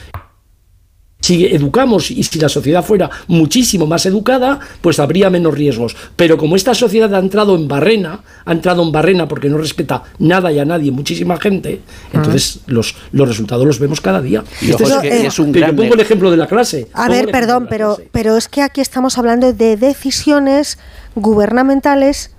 [1.30, 5.94] si educamos y si la sociedad fuera muchísimo más educada, pues habría menos riesgos.
[6.16, 10.02] Pero como esta sociedad ha entrado en barrena, ha entrado en barrena porque no respeta
[10.18, 14.42] nada y a nadie, muchísima gente, entonces los, los resultados los vemos cada día.
[14.60, 16.30] Y Este ojo, es- es que eh, es un que yo gran pongo el ejemplo
[16.32, 16.88] de la clase.
[16.94, 20.78] A ver, perdón, pero, pero es que aquí estamos hablando de decisiones
[21.14, 22.30] gubernamentales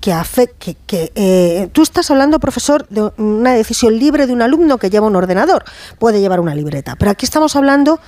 [0.00, 4.42] que, afe- que, que, eh, tú estás hablando, profesor, de una decisión libre de un
[4.42, 5.64] alumno que lleva un ordenador,
[5.98, 7.98] puede llevar una libreta, pero aquí estamos hablando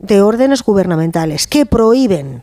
[0.00, 2.42] de órdenes gubernamentales que prohíben.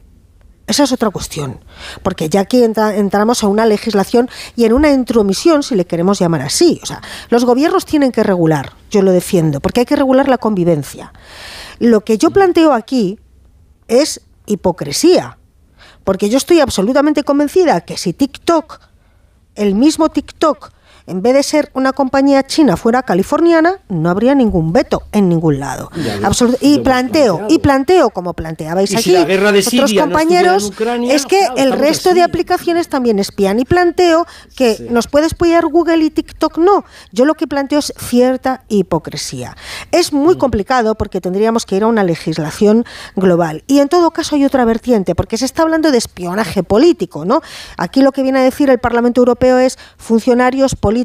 [0.67, 1.59] Esa es otra cuestión,
[2.03, 6.19] porque ya aquí entra- entramos a una legislación y en una intromisión, si le queremos
[6.19, 6.79] llamar así.
[6.83, 10.37] O sea, los gobiernos tienen que regular, yo lo defiendo, porque hay que regular la
[10.37, 11.13] convivencia.
[11.79, 13.17] Lo que yo planteo aquí
[13.87, 15.37] es hipocresía,
[16.03, 18.79] porque yo estoy absolutamente convencida que si TikTok,
[19.55, 20.71] el mismo TikTok,
[21.07, 25.59] en vez de ser una compañía china fuera californiana, no habría ningún veto en ningún
[25.59, 25.89] lado.
[26.21, 30.11] Absolut- y planteo, y planteo, como planteabais si aquí, la guerra de otros Siria no
[30.11, 33.59] compañeros, Ucrania, es que claro, el resto de aplicaciones también espían.
[33.59, 34.87] Y planteo que Sí.
[34.89, 36.83] nos puede espiar Google y TikTok no.
[37.13, 39.55] Yo lo que planteo es cierta hipocresía.
[39.93, 40.39] Es muy Mm.
[40.39, 42.83] complicado porque tendríamos que ir a una legislación
[43.15, 43.63] global.
[43.67, 47.41] Y en todo caso hay otra vertiente, porque se está hablando de espionaje político, ¿no?
[47.77, 50.96] Aquí lo que viene a decir el Parlamento Europeo es funcionarios políticos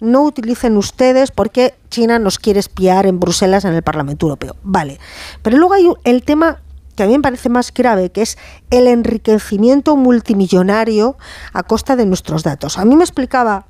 [0.00, 4.56] no utilicen ustedes porque China nos quiere espiar en Bruselas en el Parlamento Europeo.
[4.62, 4.98] Vale.
[5.42, 6.58] Pero luego hay el tema
[6.96, 8.36] que a mí me parece más grave, que es
[8.70, 11.16] el enriquecimiento multimillonario
[11.52, 12.78] a costa de nuestros datos.
[12.78, 13.66] A mí me explicaba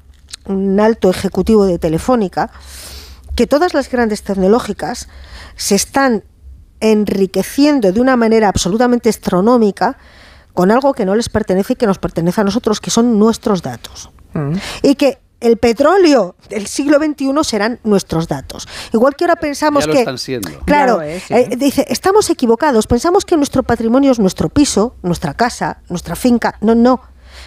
[0.47, 2.51] un alto ejecutivo de Telefónica
[3.37, 5.09] que todas las grandes tecnológicas
[5.57, 6.25] se están
[6.81, 9.97] enriqueciendo de una manera absolutamente astronómica
[10.53, 13.63] con algo que no les pertenece y que nos pertenece a nosotros, que son nuestros
[13.63, 14.11] datos.
[14.35, 14.55] Mm.
[14.83, 18.67] Y que el petróleo del siglo XXI serán nuestros datos.
[18.93, 19.99] Igual que ahora pensamos Ya lo que...
[20.01, 20.49] están siendo.
[20.65, 21.35] Claro, Ya lo es, sí.
[21.35, 26.57] eh, dice, estamos equivocados, pensamos que nuestro patrimonio es nuestro piso, nuestra casa, nuestra finca.
[26.61, 27.01] No, no.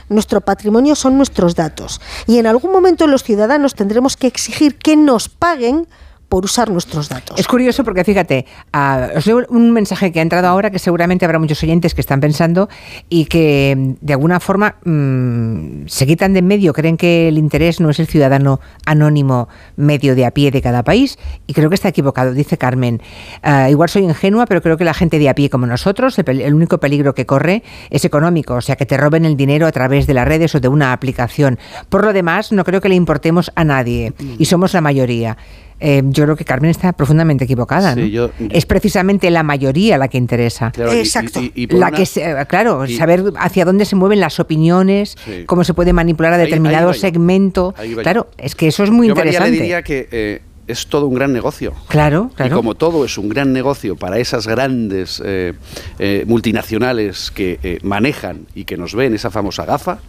[0.09, 1.99] Nuestro patrimonio son nuestros datos.
[2.27, 5.87] Y en algún momento los ciudadanos tendremos que exigir que nos paguen
[6.29, 7.39] por usar nuestros datos.
[7.39, 11.25] Es curioso porque fíjate, ah, os leo un mensaje que ha entrado ahora que seguramente
[11.25, 12.69] habrá muchos oyentes que están pensando
[13.09, 17.37] y que mm, de alguna forma mm, se quitan de en medio, creen que el
[17.37, 21.69] interés no es el ciudadano anónimo medio de a pie de cada país y creo
[21.69, 23.01] que está equivocado, dice Carmen.
[23.41, 26.41] Ah, igual soy ingenua, pero creo que la gente de a pie como nosotros, el,
[26.41, 29.71] el único peligro que corre es económico, o sea, que te roben el dinero a
[29.71, 31.59] través de las redes o de una aplicación.
[31.89, 35.37] Por lo demás, no creo que le importemos a nadie y somos la mayoría.
[35.79, 37.93] Eh, yo creo que Carmen está profundamente equivocada.
[37.95, 38.05] Sí, ¿no?
[38.07, 40.71] yo- es precisamente la mayoría la que interesa.
[40.71, 41.41] Claro, y- Exacto.
[41.41, 44.39] y- y por La una- que se- claro, y- saber hacia dónde se mueven las
[44.39, 45.43] opiniones, Sí.
[45.45, 47.73] cómo se puede manipular a Ahí- ahí determinado segmento.
[47.77, 47.93] Ahí.
[47.95, 49.57] Claro, es que eso es muy Yo, María, interesante.
[49.57, 51.73] le diría que eh, es todo un gran negocio.
[51.89, 52.55] Claro, claro.
[52.55, 55.53] Y como todo es un gran negocio para esas grandes eh,
[55.99, 59.99] eh, multinacionales que eh, manejan y que nos ven esa famosa gafa,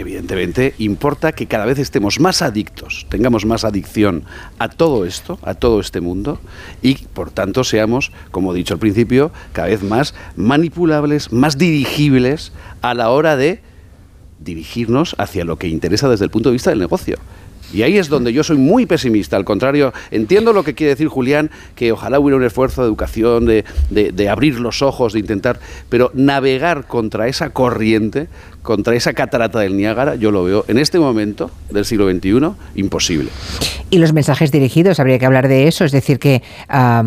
[0.00, 4.24] evidentemente importa que cada vez estemos más adictos, tengamos más adicción
[4.58, 6.40] a todo esto, a todo este mundo,
[6.82, 12.52] y por tanto seamos, como he dicho al principio, cada vez más manipulables, más dirigibles
[12.82, 13.60] a la hora de
[14.38, 17.18] dirigirnos hacia lo que interesa desde el punto de vista del negocio.
[17.72, 19.36] Y ahí es donde yo soy muy pesimista.
[19.36, 23.46] Al contrario, entiendo lo que quiere decir Julián, que ojalá hubiera un esfuerzo de educación,
[23.46, 28.28] de, de abrir los ojos, de intentar, pero navegar contra esa corriente
[28.62, 33.30] contra esa catarata del Niágara, yo lo veo en este momento del siglo XXI imposible.
[33.90, 36.42] Y los mensajes dirigidos, habría que hablar de eso, es decir, que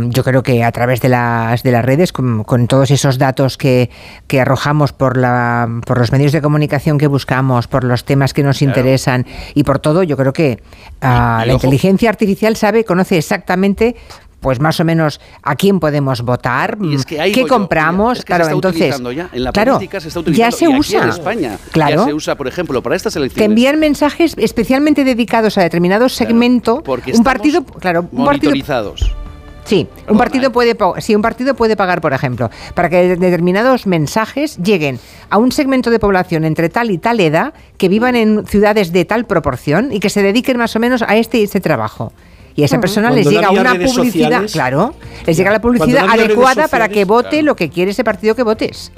[0.10, 3.90] yo creo que a través de las, de las redes, con, todos esos datos que,
[4.28, 8.44] que, arrojamos por, la, por los medios de comunicación que buscamos, por los temas que
[8.44, 10.62] nos interesan y por todo, yo creo que
[11.02, 13.96] ah, la inteligencia artificial sabe, conoce exactamente
[14.44, 16.78] pues más o menos a quién podemos votar,
[17.08, 19.30] qué compramos, claro, entonces, ya.
[19.32, 22.14] En la claro, política se está utilizando ya se usa en España, claro, ya se
[22.14, 23.40] usa, por ejemplo, para estas elecciones.
[23.40, 28.54] Te envían mensajes especialmente dedicados a determinado segmento, un partido, claro, un partido
[29.64, 34.58] Sí, un partido puede sí, un partido puede pagar, por ejemplo, para que determinados mensajes
[34.58, 38.92] lleguen a un segmento de población entre tal y tal edad que vivan en ciudades
[38.92, 42.12] de tal proporción y que se dediquen más o menos a este y ese trabajo
[42.56, 44.94] y a esa persona les llega una publicidad, claro,
[45.26, 48.92] les llega la publicidad adecuada para que vote lo que quiere ese partido que votes.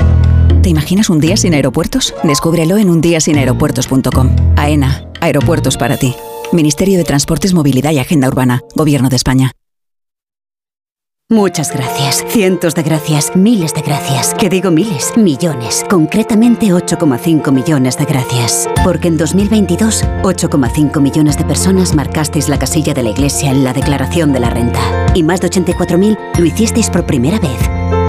[0.62, 2.14] ¿Te imaginas un día sin aeropuertos?
[2.24, 4.36] Descúbrelo en undiasinaeropuertos.com.
[4.58, 6.16] AENA, aeropuertos para ti.
[6.54, 9.54] Ministerio de Transportes, Movilidad y Agenda Urbana, Gobierno de España.
[11.30, 14.36] Muchas gracias, cientos de gracias, miles de gracias.
[14.38, 15.14] ¿Qué digo miles?
[15.16, 18.70] Millones, concretamente 8,5 millones de gracias.
[18.84, 23.74] Porque en 2022, 8,5 millones de personas marcasteis la casilla de la Iglesia en la
[23.74, 24.82] declaración de la renta.
[25.16, 28.01] Y más de 84.000 lo hicisteis por primera vez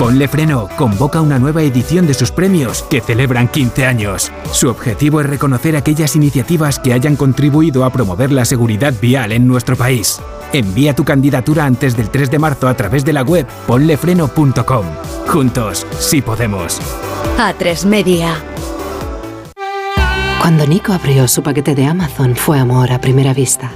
[0.00, 4.32] Ponle Freno convoca una nueva edición de sus premios que celebran 15 años.
[4.50, 9.46] Su objetivo es reconocer aquellas iniciativas que hayan contribuido a promover la seguridad vial en
[9.46, 10.18] nuestro país.
[10.54, 14.86] Envía tu candidatura antes del 3 de marzo a través de la web ponlefreno.com.
[15.28, 16.80] Juntos, sí podemos.
[17.36, 18.42] A3 Media.
[20.40, 23.70] Cuando Nico abrió su paquete de Amazon fue amor a primera vista.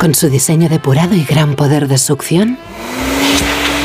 [0.00, 2.58] Con su diseño depurado y gran poder de succión,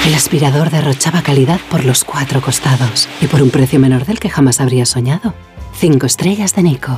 [0.07, 4.29] el aspirador derrochaba calidad por los cuatro costados y por un precio menor del que
[4.29, 5.33] jamás habría soñado.
[5.75, 6.97] Cinco estrellas de Nico.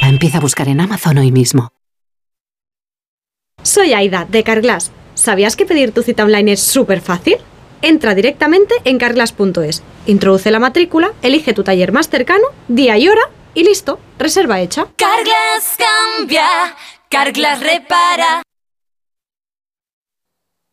[0.00, 1.72] empieza a buscar en Amazon hoy mismo.
[3.62, 4.92] Soy Aida, de Carglass.
[5.14, 7.36] ¿Sabías que pedir tu cita online es súper fácil?
[7.82, 13.22] Entra directamente en carglass.es, introduce la matrícula, elige tu taller más cercano, día y hora
[13.52, 14.86] y listo, reserva hecha.
[14.96, 16.48] Carglass cambia,
[17.10, 18.42] Carglass repara.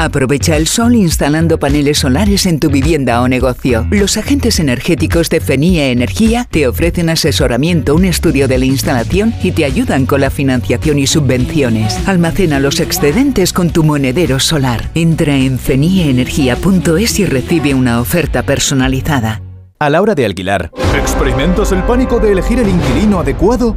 [0.00, 3.86] Aprovecha el sol instalando paneles solares en tu vivienda o negocio.
[3.90, 9.52] Los agentes energéticos de FENIE Energía te ofrecen asesoramiento, un estudio de la instalación y
[9.52, 12.08] te ayudan con la financiación y subvenciones.
[12.08, 14.88] Almacena los excedentes con tu monedero solar.
[14.94, 19.42] Entra en fenieenergia.es y recibe una oferta personalizada.
[19.78, 23.76] A la hora de alquilar, ¿experimentas el pánico de elegir el inquilino adecuado?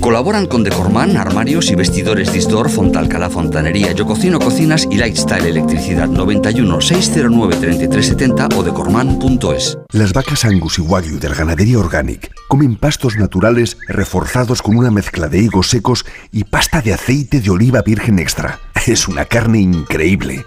[0.00, 6.08] Colaboran con Decorman, armarios y vestidores Disdor, Fontalcala Fontanería, Yo Cocino Cocinas y Lifestyle Electricidad
[6.08, 9.78] 91 609 3370 o decorman.es.
[9.92, 15.28] Las vacas Angus y Wagyu del Ganadería Organic comen pastos naturales reforzados con una mezcla
[15.28, 18.58] de higos secos y pasta de aceite de oliva virgen extra.
[18.86, 20.46] Es una carne increíble.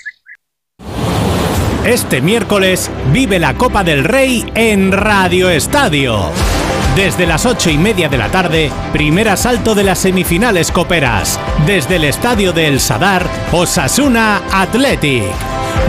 [1.85, 6.60] Este miércoles vive la Copa del Rey en Radio Estadio.
[6.95, 11.39] Desde las ocho y media de la tarde, primer asalto de las semifinales coperas.
[11.65, 15.23] Desde el estadio de El Sadar, Osasuna Athletic.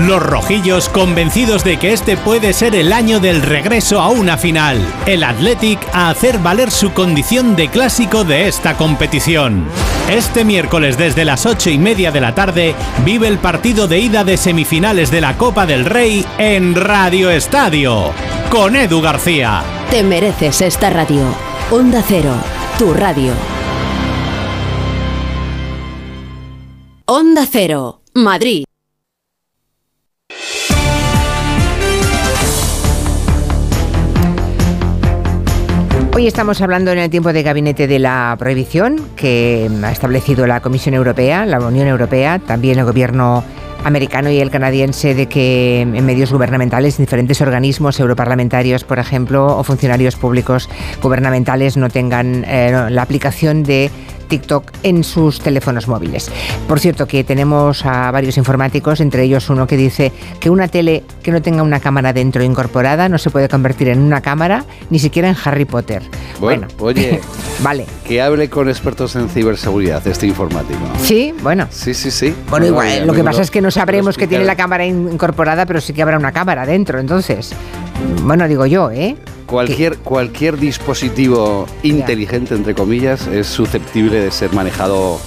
[0.06, 4.78] Los rojillos convencidos de que este puede ser el año del regreso a una final.
[5.04, 9.66] El Athletic a hacer valer su condición de clásico de esta competición.
[10.08, 14.22] Este miércoles desde las ocho y media de la tarde vive el partido de ida
[14.22, 18.12] de semifinales de la Copa del Rey en Radio Estadio.
[18.52, 19.62] Con Edu García.
[19.90, 21.22] Te mereces esta radio.
[21.70, 22.34] Onda Cero,
[22.78, 23.32] tu radio.
[27.06, 28.64] Onda Cero, Madrid.
[36.14, 40.60] Hoy estamos hablando en el tiempo de gabinete de la prohibición que ha establecido la
[40.60, 43.44] Comisión Europea, la Unión Europea, también el gobierno
[43.84, 49.64] americano y el canadiense de que en medios gubernamentales, diferentes organismos europarlamentarios, por ejemplo, o
[49.64, 50.68] funcionarios públicos
[51.02, 53.90] gubernamentales no tengan eh, la aplicación de
[54.32, 56.30] TikTok en sus teléfonos móviles.
[56.66, 60.10] Por cierto, que tenemos a varios informáticos, entre ellos uno que dice
[60.40, 63.98] que una tele que no tenga una cámara dentro incorporada no se puede convertir en
[63.98, 66.02] una cámara, ni siquiera en Harry Potter.
[66.40, 67.20] Bueno, oye,
[67.62, 67.84] vale.
[68.06, 70.80] Que hable con expertos en ciberseguridad, este informático.
[71.02, 71.66] Sí, bueno.
[71.68, 72.34] Sí, sí, sí.
[72.48, 75.82] Bueno, igual, lo que pasa es que no sabremos que tiene la cámara incorporada, pero
[75.82, 77.52] sí que habrá una cámara dentro, entonces.
[78.22, 79.14] Bueno, digo yo, ¿eh?
[79.52, 85.20] Cualquier, cualquier dispositivo inteligente, entre comillas, es susceptible de ser manejado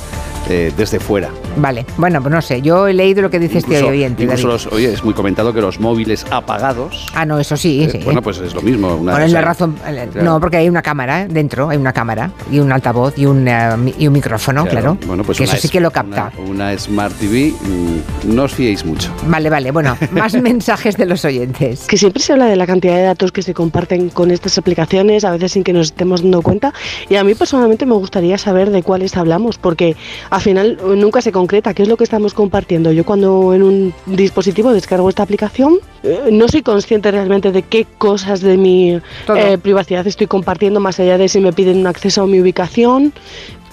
[0.49, 1.29] eh, desde fuera.
[1.57, 4.23] Vale, bueno, pues no sé, yo he leído lo que dice este oyente.
[4.23, 7.05] Incluso los, oye, es muy comentado que los móviles apagados.
[7.15, 7.99] Ah, no, eso sí, eh, sí.
[8.03, 8.95] Bueno, pues es lo mismo.
[8.95, 9.75] Una, bueno, es la razón.
[9.87, 13.47] eh, No, porque hay una cámara dentro, hay una cámara y un altavoz y un,
[13.47, 14.97] eh, mi- y un micrófono, claro.
[15.07, 16.31] Bueno, pues que una eso sí que lo capta.
[16.37, 19.11] Una, una Smart TV, mm, no os fiéis mucho.
[19.27, 21.85] Vale, vale, bueno, más mensajes de los oyentes.
[21.87, 25.23] Que siempre se habla de la cantidad de datos que se comparten con estas aplicaciones,
[25.23, 26.73] a veces sin que nos estemos dando cuenta.
[27.09, 29.95] Y a mí personalmente me gustaría saber de cuáles hablamos, porque
[30.35, 32.91] al final eh, nunca se concreta qué es lo que estamos compartiendo.
[32.91, 37.87] Yo cuando en un dispositivo descargo esta aplicación, eh, no soy consciente realmente de qué
[37.97, 38.99] cosas de mi
[39.33, 43.13] eh, privacidad estoy compartiendo, más allá de si me piden un acceso a mi ubicación.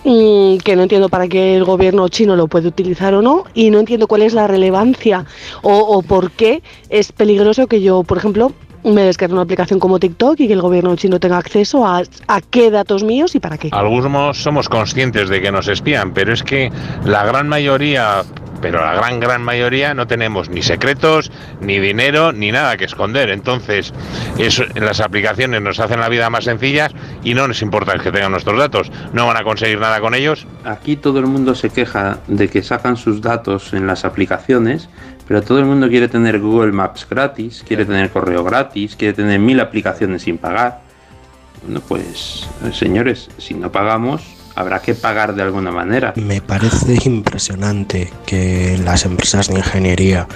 [0.04, 3.70] mm, que no entiendo para qué el gobierno chino lo puede utilizar o no y
[3.70, 5.26] no entiendo cuál es la relevancia
[5.62, 8.52] o, o por qué es peligroso que yo, por ejemplo,
[8.84, 12.40] me descargue una aplicación como TikTok y que el gobierno chino tenga acceso a, a
[12.40, 13.68] qué datos míos y para qué.
[13.72, 16.70] Algunos somos conscientes de que nos espían, pero es que
[17.04, 18.22] la gran mayoría,
[18.60, 21.30] pero la gran gran mayoría no tenemos ni secretos,
[21.60, 23.30] ni dinero, ni nada que esconder.
[23.30, 23.92] Entonces,
[24.38, 26.88] eso, las aplicaciones nos hacen la vida más sencilla
[27.22, 28.90] y no nos importa que tengan nuestros datos.
[29.12, 30.46] No van a conseguir nada con ellos.
[30.64, 34.88] Aquí todo el mundo se queja de que sacan sus datos en las aplicaciones,
[35.26, 39.38] Pero todo el mundo quiere tener Google Maps gratis, quiere tener correo gratis, quiere tener
[39.38, 40.82] mil aplicaciones sin pagar.
[41.62, 44.22] Bueno, pues señores, si no pagamos,
[44.54, 46.12] habrá que pagar de alguna manera.
[46.16, 50.26] Me parece impresionante que las empresas de ingeniería,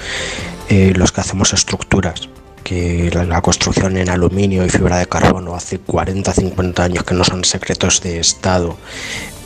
[0.68, 2.28] eh, los que hacemos estructuras,
[2.62, 7.14] que la, la construcción en aluminio y fibra de carbono hace 40, 50 años que
[7.14, 8.76] no son secretos de Estado,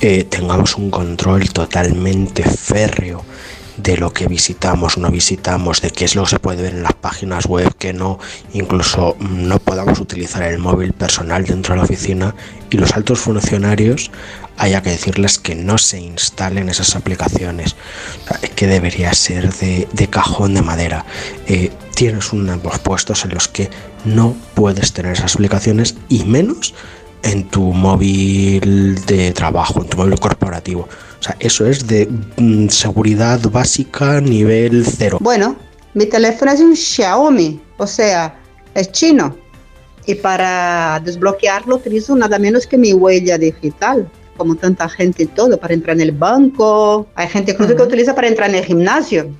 [0.00, 3.22] eh, tengamos un control totalmente férreo
[3.82, 6.82] de lo que visitamos, no visitamos, de qué es lo que se puede ver en
[6.82, 8.18] las páginas web, que no,
[8.52, 12.34] incluso mm, no podamos utilizar el móvil personal dentro de la oficina
[12.70, 14.10] y los altos funcionarios
[14.56, 17.76] haya que decirles que no se instalen esas aplicaciones,
[18.54, 21.06] que debería ser de, de cajón de madera.
[21.46, 23.70] Eh, tienes unos puestos en los que
[24.04, 26.74] no puedes tener esas aplicaciones y menos
[27.22, 30.88] en tu móvil de trabajo, en tu móvil corporativo.
[31.20, 35.18] O sea, eso es de mm, seguridad básica nivel cero.
[35.20, 35.56] Bueno,
[35.92, 38.40] mi teléfono es un Xiaomi, o sea,
[38.74, 39.36] es chino.
[40.06, 45.60] Y para desbloquearlo utilizo nada menos que mi huella digital, como tanta gente y todo,
[45.60, 47.06] para entrar en el banco.
[47.14, 49.30] Hay gente incluso que utiliza para entrar en el gimnasio.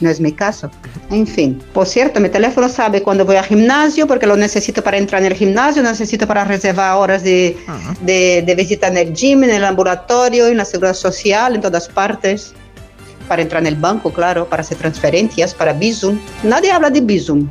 [0.00, 0.70] No es mi caso.
[1.10, 1.60] En fin.
[1.72, 5.26] Por cierto, mi teléfono sabe cuando voy al gimnasio porque lo necesito para entrar en
[5.26, 7.56] el gimnasio, necesito para reservar horas de,
[8.00, 11.88] de, de visita en el gym, en el ambulatorio, en la seguridad social, en todas
[11.88, 12.54] partes.
[13.28, 16.18] Para entrar en el banco, claro, para hacer transferencias, para Bizum.
[16.42, 17.48] Nadie habla de Bizum.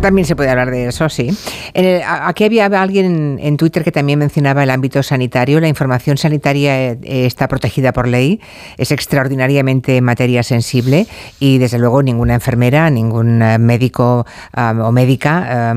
[0.00, 1.28] También se puede hablar de eso, sí.
[1.74, 5.60] En el- aquí había alguien en, Twitter que también mencionaba el ámbito sanitario.
[5.60, 8.40] La información sanitaria eh, está protegida por ley,
[8.78, 11.06] es extraordinariamente materia sensible
[11.40, 14.24] y desde luego ninguna enfermera, ningún eh, médico
[14.56, 15.74] o médica,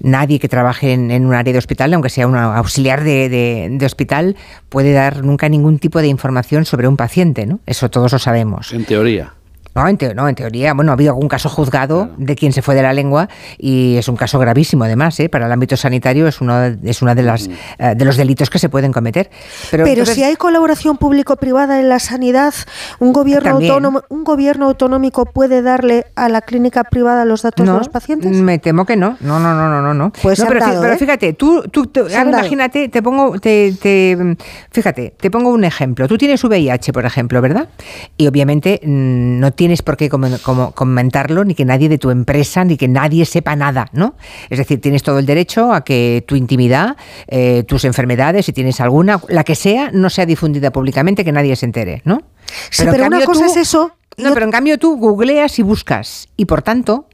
[0.00, 3.86] nadie que trabaje en, un área de hospital, aunque sea un auxiliar de, de- de
[3.86, 4.36] hospital,
[4.70, 7.60] puede dar nunca ningún tipo de información sobre un paciente, ¿no?
[7.66, 8.72] Eso todos lo sabemos.
[8.72, 9.34] En teoría.
[9.74, 12.62] No en, teo- no, en teoría, bueno, ha habido algún caso juzgado de quien se
[12.62, 15.28] fue de la lengua y es un caso gravísimo además, ¿eh?
[15.28, 17.48] para el ámbito sanitario es uno es una de las
[17.78, 19.30] eh, de los delitos que se pueden cometer.
[19.70, 22.54] Pero, Pero, entonces- si hay colaboración público-privada en la sanidad,
[22.98, 23.70] un gobierno También.
[23.72, 27.88] autónomo, un gobierno autonómico puede darle a la clínica privada los datos no, de los
[27.88, 28.32] pacientes.
[28.32, 29.16] Me temo que no.
[29.20, 29.94] No, no, no, no, no.
[29.94, 30.12] no.
[30.22, 30.98] Pues No, pero, fi- dado, pero ¿eh?
[30.98, 32.28] fíjate, tú, tú, tú- dado.
[32.30, 34.36] imagínate, te pongo, te, te-
[34.70, 36.08] fíjate, te pongo un ejemplo.
[36.08, 37.68] Tú tienes VIH, por ejemplo, ¿verdad?
[38.16, 42.64] Y obviamente mm, no tienes por qué como comentarlo, ni que nadie de tu empresa,
[42.64, 44.14] ni que nadie sepa nada, ¿no?
[44.50, 46.96] Es decir, tienes todo el derecho a que tu intimidad,
[47.26, 51.56] eh, tus enfermedades, si tienes alguna, la que sea, no sea difundida públicamente, que nadie
[51.56, 52.22] se entere, ¿no?
[52.70, 53.90] Sí, pero una cosa tú- es eso.
[54.16, 57.08] no, pero en cambio tú googleas y buscas y por tanto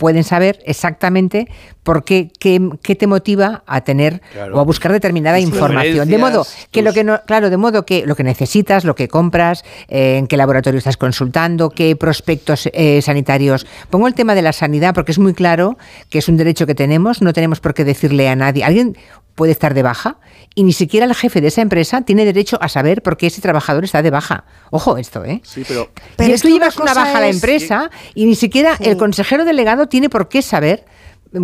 [0.00, 1.46] pueden saber exactamente
[1.84, 4.56] por qué, qué, qué te motiva a tener Claro.
[4.56, 6.08] o a buscar determinada Tus información.
[6.08, 9.08] De modo que lo que no, claro, de modo que lo que necesitas, lo que
[9.08, 13.66] compras, eh, en qué laboratorio estás consultando, qué prospectos eh, sanitarios.
[13.90, 15.76] Pongo el tema de la sanidad porque es muy claro
[16.08, 18.64] que es un derecho que tenemos, no tenemos por qué decirle a nadie.
[18.64, 18.96] Alguien
[19.34, 20.18] puede estar de baja
[20.54, 23.40] y ni siquiera el jefe de esa empresa tiene derecho a saber por qué ese
[23.40, 24.44] trabajador está de baja.
[24.70, 25.40] Ojo esto, ¿eh?
[25.44, 28.34] Sí, pero Pero es tú que llevas una baja a la es- empresa y ni
[28.34, 30.84] siquiera el consejero delegado tiene por qué saber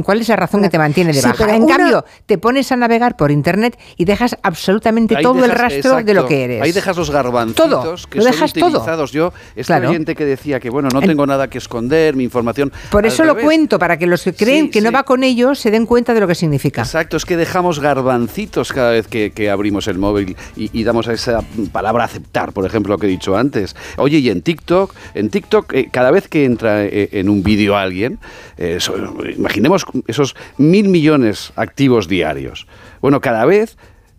[0.04, 1.36] cuál es la razón que te mantiene de Sí, baja.
[1.38, 5.44] pero En una- cambio, te pones a navegar por internet y dejas absolutamente Ahí todo
[5.44, 6.62] el rastro de lo que eres.
[6.62, 8.66] Ahí dejas los garbancitos Todo, que lo son dejas todo.
[8.68, 9.12] utilizados.
[9.12, 9.90] Yo, este Claro.
[9.90, 12.72] oyente que decía que, bueno, no En- tengo nada que esconder, mi información...
[12.90, 15.58] Por eso lo cuento, para que los que creen Sí, que no va con ellos
[15.58, 16.82] se den cuenta de lo que significa.
[16.82, 21.08] Exacto, es que dejamos garbancitos cada vez que, que abrimos el móvil y, y damos
[21.08, 21.40] a esa
[21.72, 23.76] palabra aceptar, por ejemplo, lo que he dicho antes.
[23.96, 27.76] Oye, y en TikTok, en TikTok, eh, cada vez que entra eh, en un vídeo
[27.76, 28.18] alguien,
[28.56, 28.94] eh, so-
[29.36, 29.75] imaginemos
[30.06, 32.66] esos mil millones activos diarios.
[33.00, 33.76] Bueno, cada vez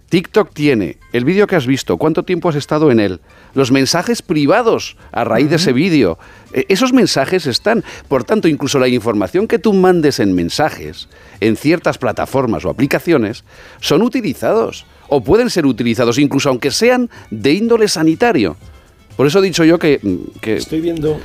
[0.09, 3.19] TikTok tiene el vídeo que has visto, cuánto tiempo has estado en él,
[3.53, 6.17] los mensajes privados a raíz de ese vídeo.
[6.53, 11.09] Eh, esos mensajes están, por tanto, incluso la información que tú mandes en mensajes,
[11.41, 13.43] en ciertas plataformas o aplicaciones,
[13.81, 18.55] son utilizados o pueden ser utilizados, incluso aunque sean de índole sanitario.
[19.17, 19.99] Por eso he dicho yo que...
[20.39, 21.19] que Estoy viendo.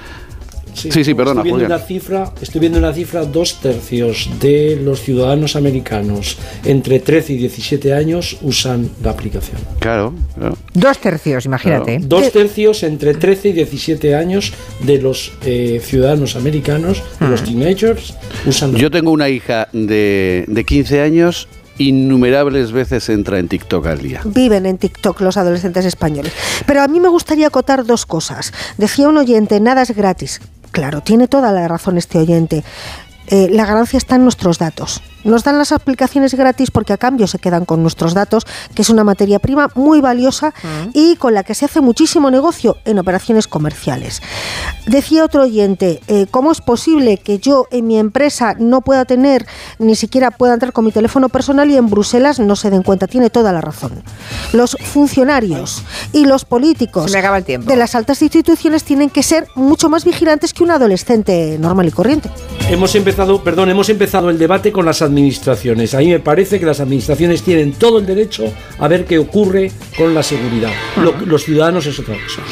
[0.75, 1.73] Sí, sí, perdona, Estoy viendo, Julián.
[1.73, 7.37] una cifra, estoy viendo una cifra, dos tercios de los ciudadanos americanos entre 13 y
[7.37, 9.59] 17 años usan la aplicación.
[9.79, 10.57] Claro, claro.
[10.75, 11.99] Dos tercios, imagínate.
[12.03, 18.15] Dos tercios entre 13 y 17 años de los eh, ciudadanos americanos, de los teenagers,
[18.47, 21.49] usan la Yo tengo una hija de, de 15 años,
[21.79, 24.21] innumerables veces entra en TikTok al día.
[24.25, 26.33] Viven en TikTok los adolescentes españoles.
[26.67, 28.53] Pero a mí me gustaría acotar dos cosas.
[28.79, 30.41] Decía un oyente, nada es gratis.
[30.73, 32.65] Claro, tiene toda la razón este oyente.
[33.29, 35.03] Eh, la ganancia está en nuestros datos.
[35.25, 38.45] Nos dan las aplicaciones gratis porque a cambio se quedan con nuestros datos,
[38.75, 40.53] que es una materia prima muy valiosa
[40.93, 44.23] y con la que se hace muchísimo negocio en operaciones comerciales.
[44.87, 49.47] Decía otro oyente, eh, ¿cómo es posible que yo en mi empresa no pueda tener,
[49.79, 53.07] ni siquiera pueda entrar con mi teléfono personal y en Bruselas no se den cuenta?
[53.07, 54.03] Tiene toda la razón.
[54.53, 60.53] Los funcionarios y los políticos de las altas instituciones tienen que ser mucho más vigilantes
[60.53, 62.31] que un adolescente normal y corriente.
[62.69, 65.95] Hemos empezado, perdón, hemos empezado el debate con las administraciones.
[65.95, 69.71] A mí me parece que las administraciones tienen todo el derecho a ver qué ocurre
[69.97, 70.71] con la seguridad.
[70.97, 72.43] Lo- los ciudadanos es otra cosa.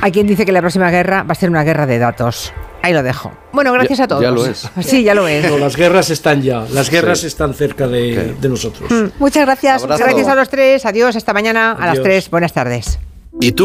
[0.00, 2.52] Hay quien dice que la próxima guerra va a ser una guerra de datos.
[2.82, 3.32] Ahí lo dejo.
[3.52, 4.22] Bueno, gracias Ya- a todos.
[4.22, 4.68] ya lo es.
[4.80, 5.48] Sí, ya lo es.
[5.48, 7.26] No, las guerras están ya, las guerras Sí.
[7.26, 8.90] están cerca de, de nosotros.
[8.90, 9.06] Mm.
[9.18, 9.84] Muchas gracias.
[9.86, 10.84] Gracias a los tres.
[10.86, 11.16] Adiós.
[11.16, 12.30] Hasta mañana a las tres.
[12.30, 12.98] Buenas tardes.
[13.40, 13.64] ¿Y tú